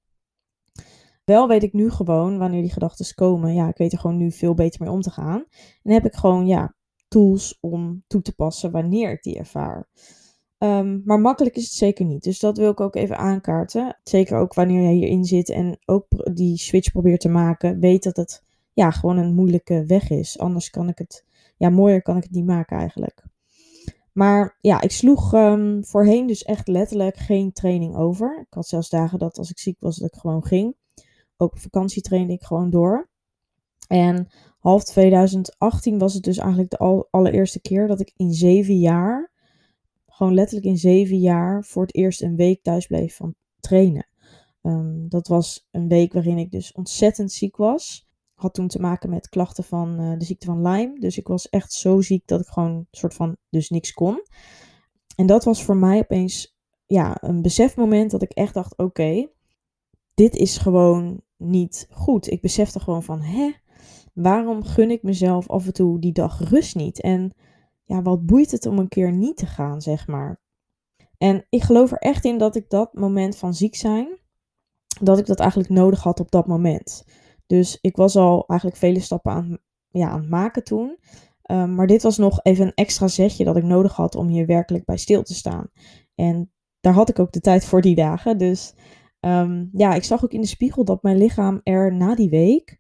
Wel 1.27 1.48
weet 1.48 1.63
ik 1.63 1.74
nu 1.74 1.89
gewoon 1.89 2.38
wanneer 2.38 2.62
die 2.62 2.72
gedachten 2.72 3.15
komen. 3.15 3.53
Ja, 3.53 3.67
ik 3.67 3.77
weet 3.77 3.91
er 3.91 4.00
gewoon 4.00 4.17
nu 4.17 4.31
veel 4.31 4.53
beter 4.53 4.81
mee 4.81 4.91
om 4.91 5.01
te 5.01 5.12
gaan. 5.12 5.46
En 5.84 5.91
heb 5.93 6.05
ik 6.05 6.15
gewoon 6.15 6.48
ja, 6.48 6.75
tools 7.07 7.57
om 7.62 8.03
toe 8.07 8.22
te 8.22 8.36
passen 8.36 8.72
wanneer 8.72 9.12
ik 9.12 9.24
die 9.24 9.38
ervaar. 9.38 9.88
Um, 10.57 11.01
maar 11.05 11.19
makkelijk 11.19 11.55
is 11.55 11.63
het 11.63 11.74
zeker 11.74 12.05
niet. 12.05 12.24
Dus 12.24 12.39
dat 12.39 12.57
wil 12.57 12.72
ik 12.72 12.79
ook 12.79 12.96
even 12.96 13.17
aankaarten. 13.17 14.00
Zeker 14.03 14.38
ook 14.38 14.53
wanneer 14.53 14.81
jij 14.81 14.93
hierin 14.93 15.25
zit 15.25 15.50
en 15.50 15.79
ook 15.86 16.05
die 16.34 16.57
switch 16.57 16.91
probeert 16.91 17.22
te 17.22 17.29
maken. 17.29 17.79
Weet 17.79 18.03
dat 18.03 18.17
het 18.17 18.43
ja, 18.74 18.91
gewoon 18.91 19.17
een 19.17 19.34
moeilijke 19.34 19.86
weg 19.86 20.10
is. 20.10 20.39
Anders 20.39 20.69
kan 20.69 20.88
ik 20.88 20.98
het, 20.98 21.25
ja, 21.57 21.69
mooier 21.69 22.01
kan 22.01 22.17
ik 22.17 22.24
het 22.24 22.31
niet 22.31 22.46
maken 22.46 22.77
eigenlijk. 22.77 23.24
Maar 24.12 24.57
ja, 24.62 24.81
ik 24.81 24.91
sloeg 24.91 25.34
um, 25.34 25.86
voorheen 25.86 26.27
dus 26.27 26.43
echt 26.43 26.67
letterlijk 26.67 27.17
geen 27.17 27.51
training 27.51 27.96
over. 27.96 28.39
Ik 28.41 28.53
had 28.53 28.67
zelfs 28.67 28.89
dagen 28.89 29.19
dat 29.19 29.38
als 29.38 29.50
ik 29.50 29.60
ziek 29.60 29.79
was, 29.79 29.98
dat 29.98 30.13
ik 30.13 30.19
gewoon 30.19 30.46
ging. 30.46 30.75
Ook 31.38 31.51
op 31.51 31.60
vakantie 31.60 32.01
trainde 32.01 32.34
ik 32.34 32.44
gewoon 32.44 32.70
door. 32.70 33.10
En 33.88 34.27
half 34.60 34.84
2018 34.84 35.98
was 35.98 36.13
het 36.13 36.24
dus 36.24 36.38
eigenlijk 36.38 36.70
de 36.70 37.08
allereerste 37.10 37.62
keer 37.62 37.88
dat 37.88 38.00
ik 38.00 38.13
in 38.15 38.34
zeven 38.34 38.79
jaar, 38.79 39.32
gewoon 40.08 40.34
letterlijk 40.34 40.67
in 40.67 40.77
zeven 40.77 41.17
jaar, 41.17 41.63
voor 41.63 41.82
het 41.82 41.96
eerst 41.96 42.22
een 42.22 42.36
week 42.36 42.63
thuis 42.63 42.88
bleef 42.88 43.15
van 43.15 43.36
trainen. 43.60 44.08
Um, 44.62 45.10
dat 45.10 45.27
was 45.27 45.67
een 45.72 45.88
week 45.88 46.13
waarin 46.13 46.38
ik 46.38 46.51
dus 46.51 46.72
ontzettend 46.72 47.32
ziek 47.32 47.56
was 47.56 48.08
had 48.38 48.53
toen 48.53 48.67
te 48.67 48.79
maken 48.79 49.10
met 49.10 49.29
klachten 49.29 49.63
van 49.63 50.01
uh, 50.01 50.17
de 50.17 50.25
ziekte 50.25 50.46
van 50.46 50.62
Lyme. 50.62 51.00
Dus 51.00 51.17
ik 51.17 51.27
was 51.27 51.50
echt 51.50 51.74
zo 51.74 52.01
ziek 52.01 52.27
dat 52.27 52.41
ik 52.41 52.48
gewoon 52.48 52.88
soort 52.91 53.13
van 53.13 53.38
dus 53.50 53.70
niks 53.70 53.94
kon. 53.94 54.24
En 55.15 55.25
dat 55.25 55.44
was 55.44 55.63
voor 55.63 55.77
mij 55.77 56.00
opeens 56.00 56.58
ja, 56.86 57.17
een 57.24 57.41
besefmoment 57.41 58.12
dat 58.12 58.22
ik 58.22 58.32
echt 58.32 58.53
dacht: 58.53 58.77
oké, 58.77 59.29
dit 60.17 60.36
is 60.36 60.57
gewoon 60.57 61.21
niet 61.36 61.88
goed. 61.91 62.31
Ik 62.31 62.41
besefte 62.41 62.79
gewoon 62.79 63.03
van: 63.03 63.21
hè, 63.21 63.51
waarom 64.13 64.63
gun 64.63 64.91
ik 64.91 65.03
mezelf 65.03 65.50
af 65.50 65.65
en 65.65 65.74
toe 65.74 66.00
die 66.00 66.12
dag 66.12 66.50
rust 66.50 66.75
niet? 66.75 67.01
En 67.01 67.33
ja, 67.83 68.01
wat 68.01 68.25
boeit 68.25 68.51
het 68.51 68.65
om 68.65 68.79
een 68.79 68.88
keer 68.88 69.12
niet 69.12 69.38
te 69.38 69.45
gaan, 69.45 69.81
zeg 69.81 70.07
maar. 70.07 70.41
En 71.17 71.45
ik 71.50 71.63
geloof 71.63 71.91
er 71.91 71.97
echt 71.97 72.25
in 72.25 72.38
dat 72.38 72.55
ik 72.55 72.69
dat 72.69 72.93
moment 72.93 73.38
van 73.38 73.53
ziek 73.53 73.75
zijn, 73.75 74.19
dat 75.01 75.17
ik 75.17 75.25
dat 75.25 75.39
eigenlijk 75.39 75.69
nodig 75.69 76.03
had 76.03 76.19
op 76.19 76.31
dat 76.31 76.47
moment. 76.47 77.03
Dus 77.45 77.77
ik 77.81 77.95
was 77.95 78.15
al 78.15 78.47
eigenlijk 78.47 78.79
vele 78.79 79.00
stappen 79.00 79.31
aan, 79.31 79.57
ja, 79.89 80.09
aan 80.09 80.19
het 80.19 80.29
maken 80.29 80.63
toen. 80.63 80.97
Um, 81.51 81.75
maar 81.75 81.88
dit 81.88 82.03
was 82.03 82.17
nog 82.17 82.39
even 82.43 82.65
een 82.65 82.74
extra 82.74 83.07
zetje 83.07 83.43
dat 83.43 83.57
ik 83.57 83.63
nodig 83.63 83.95
had 83.95 84.15
om 84.15 84.27
hier 84.27 84.45
werkelijk 84.45 84.86
bij 84.86 84.97
stil 84.97 85.24
te 85.24 85.33
staan. 85.33 85.69
En 86.15 86.51
daar 86.79 86.93
had 86.93 87.09
ik 87.09 87.19
ook 87.19 87.31
de 87.31 87.39
tijd 87.39 87.65
voor 87.65 87.81
die 87.81 87.95
dagen. 87.95 88.38
Dus 88.38 88.74
um, 89.19 89.69
ja, 89.74 89.93
ik 89.93 90.03
zag 90.03 90.24
ook 90.24 90.31
in 90.31 90.41
de 90.41 90.47
spiegel 90.47 90.86
dat 90.86 91.03
mijn 91.03 91.17
lichaam 91.17 91.62
er 91.63 91.95
na 91.95 92.15
die 92.15 92.29
week, 92.29 92.79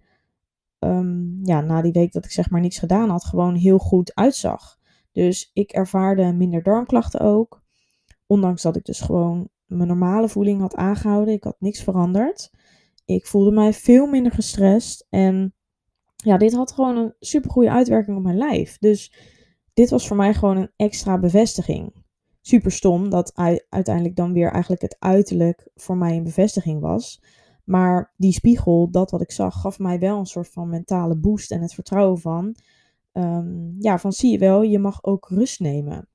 um, 0.79 1.39
ja, 1.43 1.61
na 1.61 1.81
die 1.81 1.91
week 1.91 2.11
dat 2.11 2.25
ik 2.25 2.31
zeg 2.31 2.49
maar 2.49 2.61
niks 2.61 2.79
gedaan 2.79 3.09
had, 3.09 3.25
gewoon 3.25 3.55
heel 3.55 3.77
goed 3.77 4.15
uitzag. 4.15 4.77
Dus 5.11 5.49
ik 5.53 5.71
ervaarde 5.71 6.33
minder 6.33 6.63
darmklachten 6.63 7.19
ook. 7.19 7.63
Ondanks 8.25 8.61
dat 8.61 8.75
ik 8.75 8.85
dus 8.85 9.01
gewoon 9.01 9.49
mijn 9.65 9.87
normale 9.87 10.29
voeding 10.29 10.61
had 10.61 10.75
aangehouden. 10.75 11.33
Ik 11.33 11.43
had 11.43 11.55
niks 11.59 11.83
veranderd. 11.83 12.51
Ik 13.05 13.25
voelde 13.25 13.51
mij 13.51 13.73
veel 13.73 14.07
minder 14.07 14.31
gestrest. 14.31 15.07
En 15.09 15.53
ja, 16.15 16.37
dit 16.37 16.53
had 16.53 16.71
gewoon 16.71 16.97
een 16.97 17.13
super 17.19 17.51
goede 17.51 17.71
uitwerking 17.71 18.17
op 18.17 18.23
mijn 18.23 18.37
lijf. 18.37 18.77
Dus 18.77 19.13
dit 19.73 19.89
was 19.89 20.07
voor 20.07 20.17
mij 20.17 20.33
gewoon 20.33 20.57
een 20.57 20.71
extra 20.75 21.19
bevestiging. 21.19 22.05
Super 22.47 22.71
stom 22.71 23.09
dat 23.09 23.35
uiteindelijk 23.69 24.15
dan 24.15 24.33
weer 24.33 24.51
eigenlijk 24.51 24.81
het 24.81 24.95
uiterlijk 24.99 25.67
voor 25.75 25.97
mij 25.97 26.17
een 26.17 26.23
bevestiging 26.23 26.81
was. 26.81 27.21
Maar 27.63 28.13
die 28.17 28.31
spiegel, 28.31 28.91
dat 28.91 29.11
wat 29.11 29.21
ik 29.21 29.31
zag, 29.31 29.61
gaf 29.61 29.79
mij 29.79 29.99
wel 29.99 30.19
een 30.19 30.25
soort 30.25 30.49
van 30.49 30.69
mentale 30.69 31.17
boost 31.17 31.51
en 31.51 31.61
het 31.61 31.73
vertrouwen 31.73 32.19
van, 32.19 32.55
um, 33.13 33.75
ja, 33.79 33.99
van 33.99 34.11
zie 34.11 34.31
je 34.31 34.37
wel, 34.37 34.61
je 34.61 34.79
mag 34.79 35.03
ook 35.03 35.27
rust 35.29 35.59
nemen. 35.59 36.07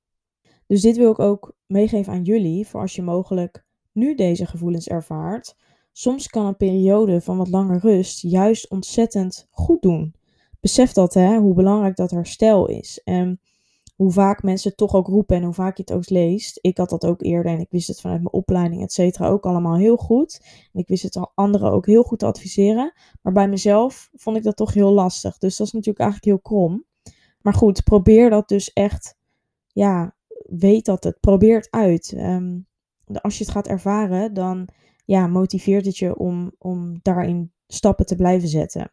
Dus 0.66 0.80
dit 0.80 0.96
wil 0.96 1.10
ik 1.10 1.18
ook 1.18 1.56
meegeven 1.66 2.12
aan 2.12 2.22
jullie, 2.22 2.66
voor 2.66 2.80
als 2.80 2.94
je 2.94 3.02
mogelijk 3.02 3.64
nu 3.92 4.14
deze 4.14 4.46
gevoelens 4.46 4.88
ervaart, 4.88 5.56
Soms 5.92 6.28
kan 6.28 6.46
een 6.46 6.56
periode 6.56 7.20
van 7.20 7.36
wat 7.36 7.48
langer 7.48 7.80
rust 7.80 8.22
juist 8.22 8.70
ontzettend 8.70 9.48
goed 9.50 9.82
doen. 9.82 10.14
Besef 10.60 10.92
dat, 10.92 11.14
hè, 11.14 11.38
hoe 11.38 11.54
belangrijk 11.54 11.96
dat 11.96 12.10
herstel 12.10 12.68
is. 12.68 13.00
En 13.04 13.40
hoe 14.02 14.12
vaak 14.12 14.42
mensen 14.42 14.76
toch 14.76 14.94
ook 14.94 15.06
roepen 15.06 15.36
en 15.36 15.42
hoe 15.42 15.54
vaak 15.54 15.76
je 15.76 15.82
het 15.82 15.92
ook 15.92 16.10
leest. 16.10 16.58
Ik 16.60 16.76
had 16.78 16.90
dat 16.90 17.06
ook 17.06 17.22
eerder 17.22 17.52
en 17.52 17.60
ik 17.60 17.70
wist 17.70 17.88
het 17.88 18.00
vanuit 18.00 18.20
mijn 18.20 18.34
opleiding, 18.34 18.82
et 18.82 18.92
cetera, 18.92 19.28
ook 19.28 19.46
allemaal 19.46 19.76
heel 19.76 19.96
goed. 19.96 20.40
En 20.72 20.80
ik 20.80 20.88
wist 20.88 21.02
het 21.02 21.16
al 21.16 21.32
anderen 21.34 21.70
ook 21.70 21.86
heel 21.86 22.02
goed 22.02 22.18
te 22.18 22.26
adviseren. 22.26 22.92
Maar 23.20 23.32
bij 23.32 23.48
mezelf 23.48 24.10
vond 24.14 24.36
ik 24.36 24.42
dat 24.42 24.56
toch 24.56 24.74
heel 24.74 24.92
lastig. 24.92 25.38
Dus 25.38 25.56
dat 25.56 25.66
is 25.66 25.72
natuurlijk 25.72 26.00
eigenlijk 26.00 26.30
heel 26.30 26.58
krom. 26.58 26.84
Maar 27.40 27.54
goed, 27.54 27.84
probeer 27.84 28.30
dat 28.30 28.48
dus 28.48 28.72
echt. 28.72 29.18
Ja, 29.66 30.16
weet 30.46 30.84
dat 30.84 31.04
het. 31.04 31.20
Probeer 31.20 31.56
het 31.56 31.70
uit. 31.70 32.14
Um, 32.16 32.66
als 33.20 33.38
je 33.38 33.44
het 33.44 33.52
gaat 33.52 33.68
ervaren, 33.68 34.34
dan 34.34 34.68
ja, 35.04 35.26
motiveert 35.26 35.86
het 35.86 35.96
je 35.96 36.16
om, 36.16 36.52
om 36.58 36.98
daarin 37.02 37.52
stappen 37.66 38.06
te 38.06 38.16
blijven 38.16 38.48
zetten. 38.48 38.92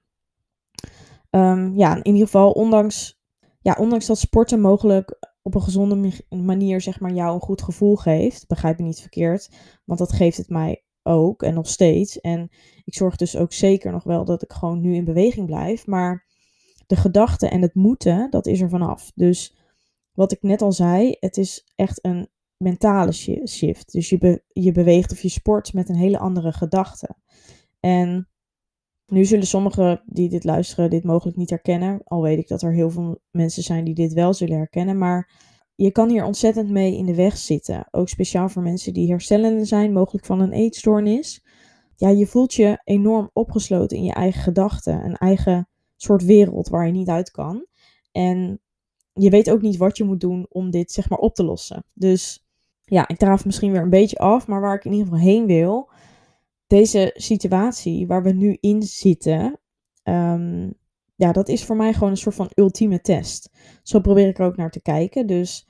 Um, 1.30 1.74
ja, 1.78 1.96
in 1.96 2.06
ieder 2.06 2.25
geval, 2.25 2.51
ondanks, 2.51 3.19
ja, 3.62 3.75
ondanks 3.80 4.06
dat 4.06 4.18
sporten 4.18 4.62
mogelijk 4.62 5.20
op 5.42 5.56
een 5.56 5.62
gezonde 5.62 6.12
manier 6.30 6.82
zeg 6.82 7.00
maar, 7.00 7.13
jou 7.13 7.34
een 7.34 7.42
goed 7.42 7.62
gevoel 7.62 7.96
geeft, 7.96 8.48
begrijp 8.48 8.78
je 8.78 8.84
niet 8.84 9.01
verkeerd, 9.01 9.50
want 9.86 10.00
dat 10.00 10.13
geeft 10.13 10.38
het 10.38 10.50
mij 10.50 10.84
ook 11.04 11.44
en 11.44 11.54
nog 11.54 11.68
steeds. 11.68 12.20
En 12.20 12.50
ik 12.84 12.94
zorg 12.94 13.16
dus 13.16 13.38
ook 13.38 13.54
zeker 13.54 13.92
nog 13.92 14.04
wel 14.04 14.25
dat 14.25 14.44
ik 14.44 14.54
gewoon 14.54 14.82
nu 14.82 14.96
in 14.96 15.06
beweging 15.06 15.46
blijf, 15.46 15.88
maar 15.88 16.25
de 16.88 16.96
gedachte 16.96 17.48
en 17.48 17.62
het 17.62 17.75
moeten, 17.75 18.30
dat 18.30 18.46
is 18.46 18.62
er 18.62 18.70
vanaf. 18.70 19.12
Dus 19.16 19.56
wat 20.13 20.32
ik 20.32 20.42
net 20.42 20.62
al 20.62 20.72
zei, 20.72 21.16
het 21.20 21.38
is 21.38 21.72
echt 21.75 22.06
een 22.06 22.30
mentale 22.58 23.12
shift. 23.46 23.92
Dus 23.92 24.10
je, 24.10 24.44
je 24.48 24.72
beweegt 24.72 25.12
of 25.12 25.22
je 25.22 25.30
sport 25.30 25.74
met 25.74 25.89
een 25.89 25.96
hele 25.96 26.20
andere 26.20 26.51
gedachte. 26.51 27.16
En 27.80 28.28
nu 29.10 29.25
zullen 29.25 29.48
sommigen 29.48 30.01
die 30.06 30.30
dit 30.30 30.44
luisteren 30.44 30.89
dit 30.89 31.04
mogelijk 31.04 31.38
niet 31.38 31.50
herkennen. 31.50 32.01
Al 32.04 32.22
weet 32.22 32.38
ik 32.38 32.48
dat 32.48 32.62
er 32.62 32.74
heel 32.74 32.89
veel 32.89 33.20
mensen 33.32 33.63
zijn 33.63 33.86
die 33.86 33.94
dit 33.94 34.13
wel 34.13 34.34
zullen 34.34 34.58
herkennen. 34.58 34.98
Maar 34.98 35.32
je 35.75 35.92
kan 35.92 36.10
hier 36.10 36.24
ontzettend 36.24 36.70
mee 36.70 36.98
in 36.98 37.06
de 37.06 37.16
weg 37.16 37.38
zitten. 37.38 37.88
Ook 37.92 38.10
speciaal 38.10 38.50
voor 38.50 38.62
mensen 38.62 38.94
die 38.94 39.10
herstellende 39.10 39.66
zijn, 39.66 39.94
mogelijk 39.94 40.25
van 40.25 40.39
een 40.39 40.51
eetstoornis. 40.51 41.46
Ja, 41.96 42.10
je 42.10 42.25
voelt 42.25 42.54
je 42.54 42.82
enorm 42.84 43.30
opgesloten 43.34 43.98
in 43.98 44.04
je 44.04 44.13
eigen 44.13 44.42
gedachten. 44.42 45.06
Een 45.06 45.18
eigen 45.18 45.70
soort 45.96 46.24
wereld 46.24 46.70
waar 46.70 46.86
je 46.86 46.92
niet 46.92 47.10
uit 47.10 47.32
kan. 47.32 47.66
En 48.12 48.60
je 49.13 49.30
weet 49.30 49.51
ook 49.51 49.62
niet 49.62 49.78
wat 49.78 49.98
je 49.98 50.04
moet 50.04 50.20
doen 50.20 50.46
om 50.50 50.70
dit 50.70 50.92
zeg 50.92 51.10
maar 51.10 51.20
op 51.20 51.36
te 51.36 51.44
lossen. 51.44 51.84
Dus 51.94 52.46
ja, 52.84 53.08
ik 53.08 53.18
draaf 53.18 53.46
misschien 53.46 53.72
weer 53.72 53.82
een 53.82 53.89
beetje 53.89 54.18
af, 54.18 54.48
maar 54.48 54.62
waar 54.62 54.75
ik 54.75 54.86
in 54.86 54.92
ieder 54.92 55.08
geval 55.08 55.24
heen 55.24 55.46
wil, 55.46 55.89
deze 56.70 57.12
situatie 57.16 58.08
waar 58.08 58.24
we 58.24 58.32
nu 58.32 58.58
in 58.60 58.84
zitten, 58.84 59.60
ehm, 60.04 60.70
ja, 61.16 61.32
dat 61.32 61.50
is 61.50 61.66
voor 61.66 61.76
mij 61.76 61.94
gewoon 61.94 62.10
een 62.10 62.18
soort 62.18 62.36
van 62.36 62.52
ultieme 62.56 63.02
test. 63.02 63.50
Zo 63.84 64.00
probeer 64.00 64.28
ik 64.28 64.40
er 64.40 64.46
ook 64.46 64.58
naar 64.58 64.72
te 64.72 64.82
kijken. 64.82 65.28
Dus 65.28 65.68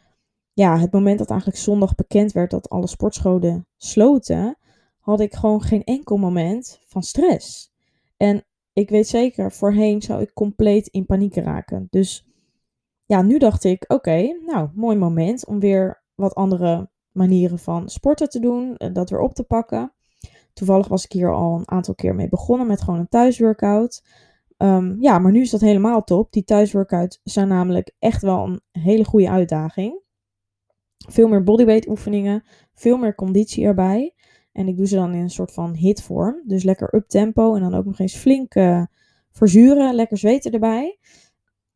ja, 0.54 0.80
het 0.80 0.92
moment 0.92 1.20
dat 1.20 1.30
eigenlijk 1.30 1.60
zondag 1.60 1.96
bekend 1.96 2.32
werd 2.32 2.52
dat 2.52 2.70
alle 2.70 2.88
sportscholen 2.88 3.68
sloten, 3.78 4.58
had 5.00 5.20
ik 5.20 5.34
gewoon 5.34 5.62
geen 5.62 5.84
enkel 5.84 6.18
moment 6.18 6.80
van 6.88 7.04
stress. 7.04 7.74
En 8.18 8.44
ik 8.74 8.90
weet 8.90 9.08
zeker, 9.08 9.52
voorheen 9.52 10.02
zou 10.02 10.22
ik 10.22 10.34
compleet 10.34 10.88
in 10.88 11.06
paniek 11.06 11.36
raken. 11.36 11.88
Dus 11.90 12.28
ja, 13.06 13.22
nu 13.22 13.38
dacht 13.38 13.64
ik, 13.64 13.86
oké, 13.88 14.40
nou, 14.46 14.70
mooi 14.74 14.98
moment 14.98 15.46
om 15.46 15.60
weer 15.60 16.04
wat 16.16 16.36
andere 16.36 16.90
manieren 17.12 17.60
van 17.60 17.90
sporten 17.90 18.30
te 18.30 18.40
doen, 18.40 18.78
eh, 18.78 18.94
dat 18.94 19.10
weer 19.10 19.20
op 19.20 19.34
te 19.34 19.44
pakken. 19.44 19.94
Toevallig 20.60 20.88
was 20.88 21.04
ik 21.04 21.12
hier 21.12 21.34
al 21.34 21.56
een 21.56 21.70
aantal 21.70 21.96
keer 21.96 22.16
mee 22.16 22.30
begonnen 22.30 22.68
met 22.68 22.82
gewoon 22.82 23.00
een 23.00 23.08
thuisworkout. 23.08 24.04
Um, 24.58 25.02
ja, 25.02 25.20
maar 25.20 25.32
nu 25.32 25.42
is 25.42 25.50
dat 25.50 25.62
helemaal 25.62 26.04
top. 26.04 26.32
Die 26.32 26.44
thuisworkouts 26.44 27.20
zijn 27.24 27.48
namelijk 27.48 27.92
echt 28.00 28.22
wel 28.22 28.46
een 28.48 28.62
hele 28.72 29.06
goede 29.06 29.30
uitdaging. 29.30 30.02
Veel 31.08 31.28
meer 31.28 31.44
bodyweight 31.44 31.88
oefeningen, 31.88 32.44
veel 32.74 32.98
meer 32.98 33.16
conditie 33.16 33.66
erbij. 33.66 34.14
En 34.52 34.68
ik 34.68 34.78
doe 34.78 34.88
ze 34.88 34.96
dan 34.96 35.14
in 35.14 35.22
een 35.22 35.30
soort 35.30 35.52
van 35.52 35.74
hitvorm. 35.74 36.42
Dus 36.46 36.64
lekker 36.64 36.96
up 36.96 37.08
tempo 37.08 37.56
en 37.56 37.62
dan 37.62 37.76
ook 37.76 37.86
nog 37.86 38.00
eens 38.00 38.16
flink 38.16 38.56
uh, 38.56 38.84
verzuren, 39.32 39.96
lekker 39.96 40.18
zweten 40.18 40.52
erbij. 40.52 41.00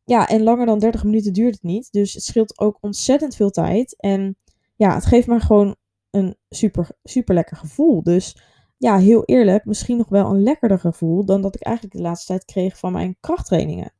Ja, 0.03 0.27
en 0.27 0.43
langer 0.43 0.65
dan 0.65 0.79
30 0.79 1.03
minuten 1.03 1.33
duurt 1.33 1.53
het 1.53 1.63
niet. 1.63 1.91
Dus 1.91 2.13
het 2.13 2.23
scheelt 2.23 2.59
ook 2.59 2.77
ontzettend 2.81 3.35
veel 3.35 3.49
tijd. 3.49 3.95
En 3.99 4.37
ja, 4.75 4.93
het 4.93 5.05
geeft 5.05 5.27
me 5.27 5.39
gewoon 5.39 5.75
een 6.09 6.35
super, 6.49 6.89
super 7.03 7.35
lekker 7.35 7.57
gevoel. 7.57 8.03
Dus 8.03 8.51
ja, 8.83 8.97
heel 8.97 9.23
eerlijk, 9.25 9.65
misschien 9.65 9.97
nog 9.97 10.09
wel 10.09 10.29
een 10.29 10.43
lekkerder 10.43 10.79
gevoel 10.79 11.25
dan 11.25 11.41
dat 11.41 11.55
ik 11.55 11.61
eigenlijk 11.61 11.95
de 11.95 12.01
laatste 12.01 12.25
tijd 12.25 12.45
kreeg 12.45 12.77
van 12.77 12.91
mijn 12.91 13.17
krachttrainingen. 13.19 13.93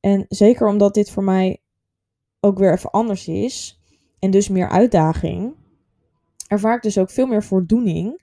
En 0.00 0.26
zeker 0.28 0.66
omdat 0.66 0.94
dit 0.94 1.10
voor 1.10 1.24
mij 1.24 1.62
ook 2.40 2.58
weer 2.58 2.72
even 2.72 2.90
anders 2.90 3.28
is 3.28 3.80
en 4.18 4.30
dus 4.30 4.48
meer 4.48 4.68
uitdaging, 4.68 5.54
ervaar 6.46 6.76
ik 6.76 6.82
dus 6.82 6.98
ook 6.98 7.10
veel 7.10 7.26
meer 7.26 7.44
voldoening 7.44 8.22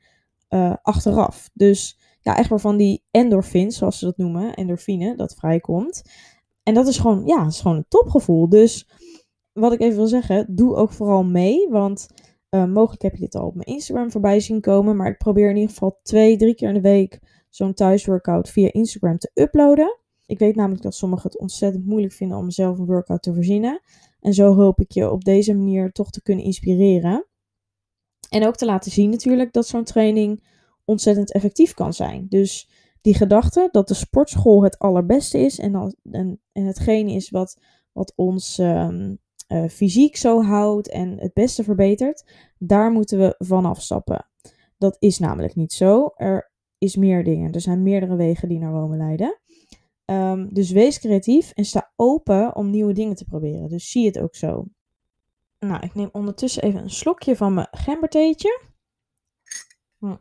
uh, 0.49 0.73
achteraf. 0.81 1.49
Dus 1.53 1.99
ja, 2.21 2.37
echt 2.37 2.49
waarvan 2.49 2.77
die 2.77 3.03
endorfins, 3.11 3.77
zoals 3.77 3.99
ze 3.99 4.05
dat 4.05 4.17
noemen, 4.17 4.53
endorfine, 4.53 5.15
dat 5.15 5.35
vrijkomt. 5.35 6.01
En 6.63 6.73
dat 6.73 6.87
is 6.87 6.97
gewoon, 6.97 7.25
ja, 7.25 7.45
is 7.45 7.61
gewoon 7.61 7.77
een 7.77 7.85
topgevoel. 7.87 8.49
Dus 8.49 8.89
wat 9.51 9.73
ik 9.73 9.79
even 9.79 9.97
wil 9.97 10.07
zeggen, 10.07 10.55
doe 10.55 10.75
ook 10.75 10.91
vooral 10.91 11.23
mee, 11.23 11.69
want 11.69 12.07
uh, 12.49 12.65
mogelijk 12.65 13.01
heb 13.01 13.13
je 13.13 13.19
dit 13.19 13.35
al 13.35 13.45
op 13.45 13.55
mijn 13.55 13.67
Instagram 13.67 14.11
voorbij 14.11 14.39
zien 14.39 14.61
komen, 14.61 14.95
maar 14.95 15.07
ik 15.07 15.17
probeer 15.17 15.49
in 15.49 15.55
ieder 15.55 15.69
geval 15.69 15.99
twee, 16.03 16.37
drie 16.37 16.55
keer 16.55 16.67
in 16.67 16.73
de 16.73 16.81
week 16.81 17.19
zo'n 17.49 17.73
thuisworkout 17.73 18.49
via 18.49 18.71
Instagram 18.71 19.17
te 19.17 19.31
uploaden. 19.33 19.97
Ik 20.25 20.39
weet 20.39 20.55
namelijk 20.55 20.81
dat 20.81 20.95
sommigen 20.95 21.29
het 21.29 21.39
ontzettend 21.39 21.85
moeilijk 21.85 22.13
vinden 22.13 22.37
om 22.37 22.51
zelf 22.51 22.79
een 22.79 22.85
workout 22.85 23.21
te 23.21 23.33
voorzien. 23.33 23.81
En 24.19 24.33
zo 24.33 24.53
hoop 24.53 24.79
ik 24.79 24.91
je 24.91 25.11
op 25.11 25.23
deze 25.23 25.53
manier 25.53 25.91
toch 25.91 26.09
te 26.09 26.21
kunnen 26.21 26.45
inspireren. 26.45 27.25
En 28.29 28.47
ook 28.47 28.55
te 28.55 28.65
laten 28.65 28.91
zien 28.91 29.09
natuurlijk 29.09 29.53
dat 29.53 29.67
zo'n 29.67 29.83
training 29.83 30.43
ontzettend 30.85 31.33
effectief 31.33 31.73
kan 31.73 31.93
zijn. 31.93 32.25
Dus 32.29 32.69
die 33.01 33.13
gedachte 33.13 33.69
dat 33.71 33.87
de 33.87 33.93
sportschool 33.93 34.63
het 34.63 34.79
allerbeste 34.79 35.37
is 35.37 35.59
en, 35.59 35.95
en, 36.11 36.39
en 36.51 36.65
hetgene 36.65 37.11
is 37.11 37.29
wat, 37.29 37.57
wat 37.91 38.13
ons 38.15 38.57
um, 38.57 39.19
uh, 39.49 39.67
fysiek 39.67 40.15
zo 40.15 40.43
houdt 40.43 40.89
en 40.89 41.19
het 41.19 41.33
beste 41.33 41.63
verbetert, 41.63 42.25
daar 42.57 42.91
moeten 42.91 43.19
we 43.19 43.35
van 43.37 43.65
afstappen. 43.65 44.27
Dat 44.77 44.95
is 44.99 45.19
namelijk 45.19 45.55
niet 45.55 45.73
zo. 45.73 46.11
Er 46.15 46.51
is 46.77 46.95
meer 46.95 47.23
dingen. 47.23 47.51
Er 47.51 47.61
zijn 47.61 47.83
meerdere 47.83 48.15
wegen 48.15 48.49
die 48.49 48.59
naar 48.59 48.71
Rome 48.71 48.97
leiden. 48.97 49.39
Um, 50.05 50.53
dus 50.53 50.71
wees 50.71 50.99
creatief 50.99 51.51
en 51.51 51.65
sta 51.65 51.91
open 51.95 52.55
om 52.55 52.69
nieuwe 52.69 52.93
dingen 52.93 53.15
te 53.15 53.25
proberen. 53.25 53.69
Dus 53.69 53.91
zie 53.91 54.05
het 54.05 54.19
ook 54.19 54.35
zo. 54.35 54.65
Nou, 55.59 55.83
ik 55.83 55.95
neem 55.95 56.09
ondertussen 56.11 56.63
even 56.63 56.81
een 56.81 56.89
slokje 56.89 57.35
van 57.35 57.53
mijn 57.53 57.67
gembertheetje. 57.71 58.61
Hm. 59.97 60.15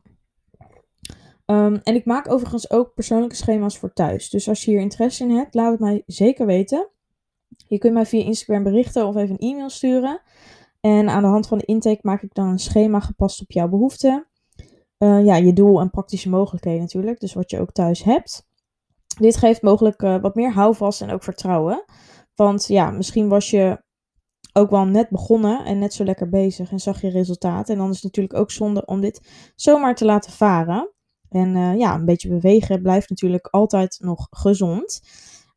Um, 1.47 1.75
en 1.75 1.95
ik 1.95 2.05
maak 2.05 2.31
overigens 2.31 2.71
ook 2.71 2.95
persoonlijke 2.95 3.37
schema's 3.37 3.79
voor 3.79 3.93
thuis. 3.93 4.31
Dus 4.31 4.49
als 4.49 4.65
je 4.65 4.71
hier 4.71 4.81
interesse 4.81 5.25
in 5.25 5.31
hebt, 5.31 5.55
laat 5.55 5.71
het 5.71 5.81
mij 5.81 6.03
zeker 6.07 6.47
weten. 6.47 6.91
Je 7.69 7.79
kunt 7.79 7.95
mij 7.95 8.07
via 8.07 8.25
Instagram 8.25 8.63
berichten 8.63 9.07
of 9.07 9.17
even 9.17 9.37
een 9.39 9.51
e-mail 9.51 9.71
sturen. 9.71 10.21
En 10.81 11.09
aan 11.09 11.23
de 11.23 11.29
hand 11.29 11.47
van 11.47 11.59
de 11.59 11.65
intake 11.65 12.01
maak 12.03 12.23
ik 12.23 12.35
dan 12.35 12.49
een 12.49 12.59
schema 12.59 13.01
gepast 13.01 13.41
op 13.41 13.51
jouw 13.51 13.69
behoeften. 13.69 14.27
Uh, 14.99 15.25
ja, 15.25 15.37
je 15.37 15.53
doel 15.53 15.81
en 15.81 15.91
praktische 15.91 16.29
mogelijkheden 16.29 16.81
natuurlijk. 16.81 17.21
Dus 17.21 17.35
wat 17.35 17.51
je 17.51 17.61
ook 17.61 17.73
thuis 17.73 18.03
hebt. 18.03 18.47
Dit 19.19 19.37
geeft 19.37 19.63
mogelijk 19.63 20.03
uh, 20.03 20.21
wat 20.21 20.35
meer 20.35 20.53
houvast 20.53 21.01
en 21.03 21.11
ook 21.11 21.23
vertrouwen. 21.23 21.85
Want 22.35 22.67
ja, 22.67 22.91
misschien 22.91 23.29
was 23.29 23.51
je 23.51 23.83
ook 24.53 24.71
wel 24.71 24.85
net 24.85 25.09
begonnen 25.09 25.65
en 25.65 25.79
net 25.79 25.95
zo 25.95 26.05
lekker 26.05 26.29
bezig 26.29 26.71
en 26.71 26.79
zag 26.79 27.01
je 27.01 27.11
resultaat. 27.11 27.69
En 27.69 27.77
dan 27.77 27.89
is 27.89 27.95
het 27.95 28.05
natuurlijk 28.05 28.39
ook 28.39 28.51
zonde 28.51 28.85
om 28.85 29.01
dit 29.01 29.53
zomaar 29.55 29.95
te 29.95 30.05
laten 30.05 30.33
varen. 30.33 30.93
En 31.29 31.57
uh, 31.57 31.79
ja, 31.79 31.95
een 31.95 32.05
beetje 32.05 32.29
bewegen 32.29 32.83
blijft 32.83 33.11
natuurlijk 33.11 33.47
altijd 33.47 33.99
nog 34.01 34.27
gezond. 34.31 35.01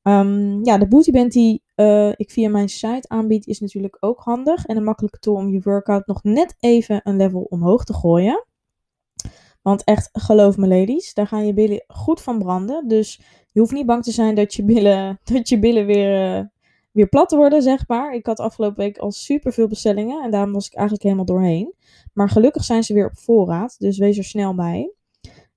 Um, 0.03 0.65
ja, 0.65 0.77
de 0.77 0.87
bootyband 0.87 1.31
die 1.31 1.63
uh, 1.81 2.11
ik 2.15 2.31
via 2.31 2.49
mijn 2.49 2.69
site 2.69 3.09
aanbied 3.09 3.47
is 3.47 3.59
natuurlijk 3.59 3.97
ook 3.99 4.19
handig. 4.19 4.65
En 4.65 4.77
een 4.77 4.83
makkelijke 4.83 5.19
tool 5.19 5.35
om 5.35 5.49
je 5.49 5.61
workout 5.63 6.07
nog 6.07 6.23
net 6.23 6.55
even 6.59 7.01
een 7.03 7.15
level 7.15 7.41
omhoog 7.41 7.83
te 7.83 7.93
gooien. 7.93 8.45
Want 9.61 9.83
echt, 9.83 10.09
geloof 10.11 10.57
me 10.57 10.67
ladies, 10.67 11.13
daar 11.13 11.27
gaan 11.27 11.45
je 11.45 11.53
billen 11.53 11.83
goed 11.87 12.21
van 12.21 12.39
branden. 12.39 12.87
Dus 12.87 13.21
je 13.51 13.59
hoeft 13.59 13.71
niet 13.71 13.85
bang 13.85 14.03
te 14.03 14.11
zijn 14.11 14.35
dat 14.35 14.53
je 14.53 14.63
billen, 14.63 15.19
dat 15.33 15.49
je 15.49 15.59
billen 15.59 15.85
weer, 15.85 16.37
uh, 16.37 16.45
weer 16.91 17.07
plat 17.07 17.31
worden, 17.31 17.61
zeg 17.61 17.87
maar. 17.87 18.13
Ik 18.13 18.25
had 18.25 18.39
afgelopen 18.39 18.77
week 18.77 18.97
al 18.97 19.11
super 19.11 19.53
veel 19.53 19.67
bestellingen 19.67 20.23
en 20.23 20.31
daarom 20.31 20.53
was 20.53 20.65
ik 20.65 20.73
eigenlijk 20.73 21.03
helemaal 21.03 21.25
doorheen. 21.25 21.73
Maar 22.13 22.29
gelukkig 22.29 22.63
zijn 22.63 22.83
ze 22.83 22.93
weer 22.93 23.05
op 23.05 23.17
voorraad, 23.17 23.79
dus 23.79 23.97
wees 23.97 24.17
er 24.17 24.23
snel 24.23 24.55
bij. 24.55 24.93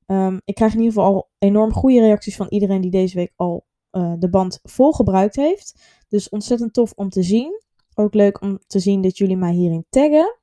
Um, 0.06 0.40
ik 0.44 0.54
krijg 0.54 0.72
in 0.72 0.78
ieder 0.80 0.94
geval 0.94 1.14
al 1.14 1.28
enorm 1.38 1.72
goede 1.72 2.00
reacties 2.00 2.36
van 2.36 2.46
iedereen 2.48 2.80
die 2.80 2.90
deze 2.90 3.16
week 3.16 3.32
al 3.36 3.64
uh, 3.92 4.12
de 4.18 4.30
band 4.30 4.60
vol 4.62 4.92
gebruikt 4.92 5.36
heeft. 5.36 5.82
Dus 6.14 6.28
ontzettend 6.28 6.72
tof 6.72 6.92
om 6.96 7.08
te 7.08 7.22
zien. 7.22 7.60
Ook 7.94 8.14
leuk 8.14 8.42
om 8.42 8.58
te 8.66 8.78
zien 8.78 9.00
dat 9.00 9.18
jullie 9.18 9.36
mij 9.36 9.52
hierin 9.52 9.86
taggen. 9.88 10.38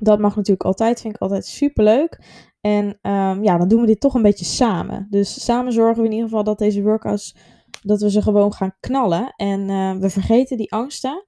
Dat 0.00 0.18
mag 0.18 0.36
natuurlijk 0.36 0.64
altijd, 0.64 1.00
vind 1.00 1.14
ik 1.14 1.20
altijd 1.20 1.46
super 1.46 1.84
leuk. 1.84 2.20
En 2.60 2.84
um, 2.86 3.42
ja, 3.42 3.58
dan 3.58 3.68
doen 3.68 3.80
we 3.80 3.86
dit 3.86 4.00
toch 4.00 4.14
een 4.14 4.22
beetje 4.22 4.44
samen. 4.44 5.06
Dus 5.10 5.44
samen 5.44 5.72
zorgen 5.72 6.02
we 6.02 6.08
in 6.08 6.12
ieder 6.12 6.28
geval 6.28 6.44
dat 6.44 6.58
deze 6.58 6.82
workouts, 6.82 7.36
dat 7.82 8.00
we 8.00 8.10
ze 8.10 8.22
gewoon 8.22 8.52
gaan 8.52 8.76
knallen. 8.80 9.32
En 9.36 9.68
uh, 9.68 9.96
we 9.96 10.10
vergeten 10.10 10.56
die 10.56 10.72
angsten 10.72 11.26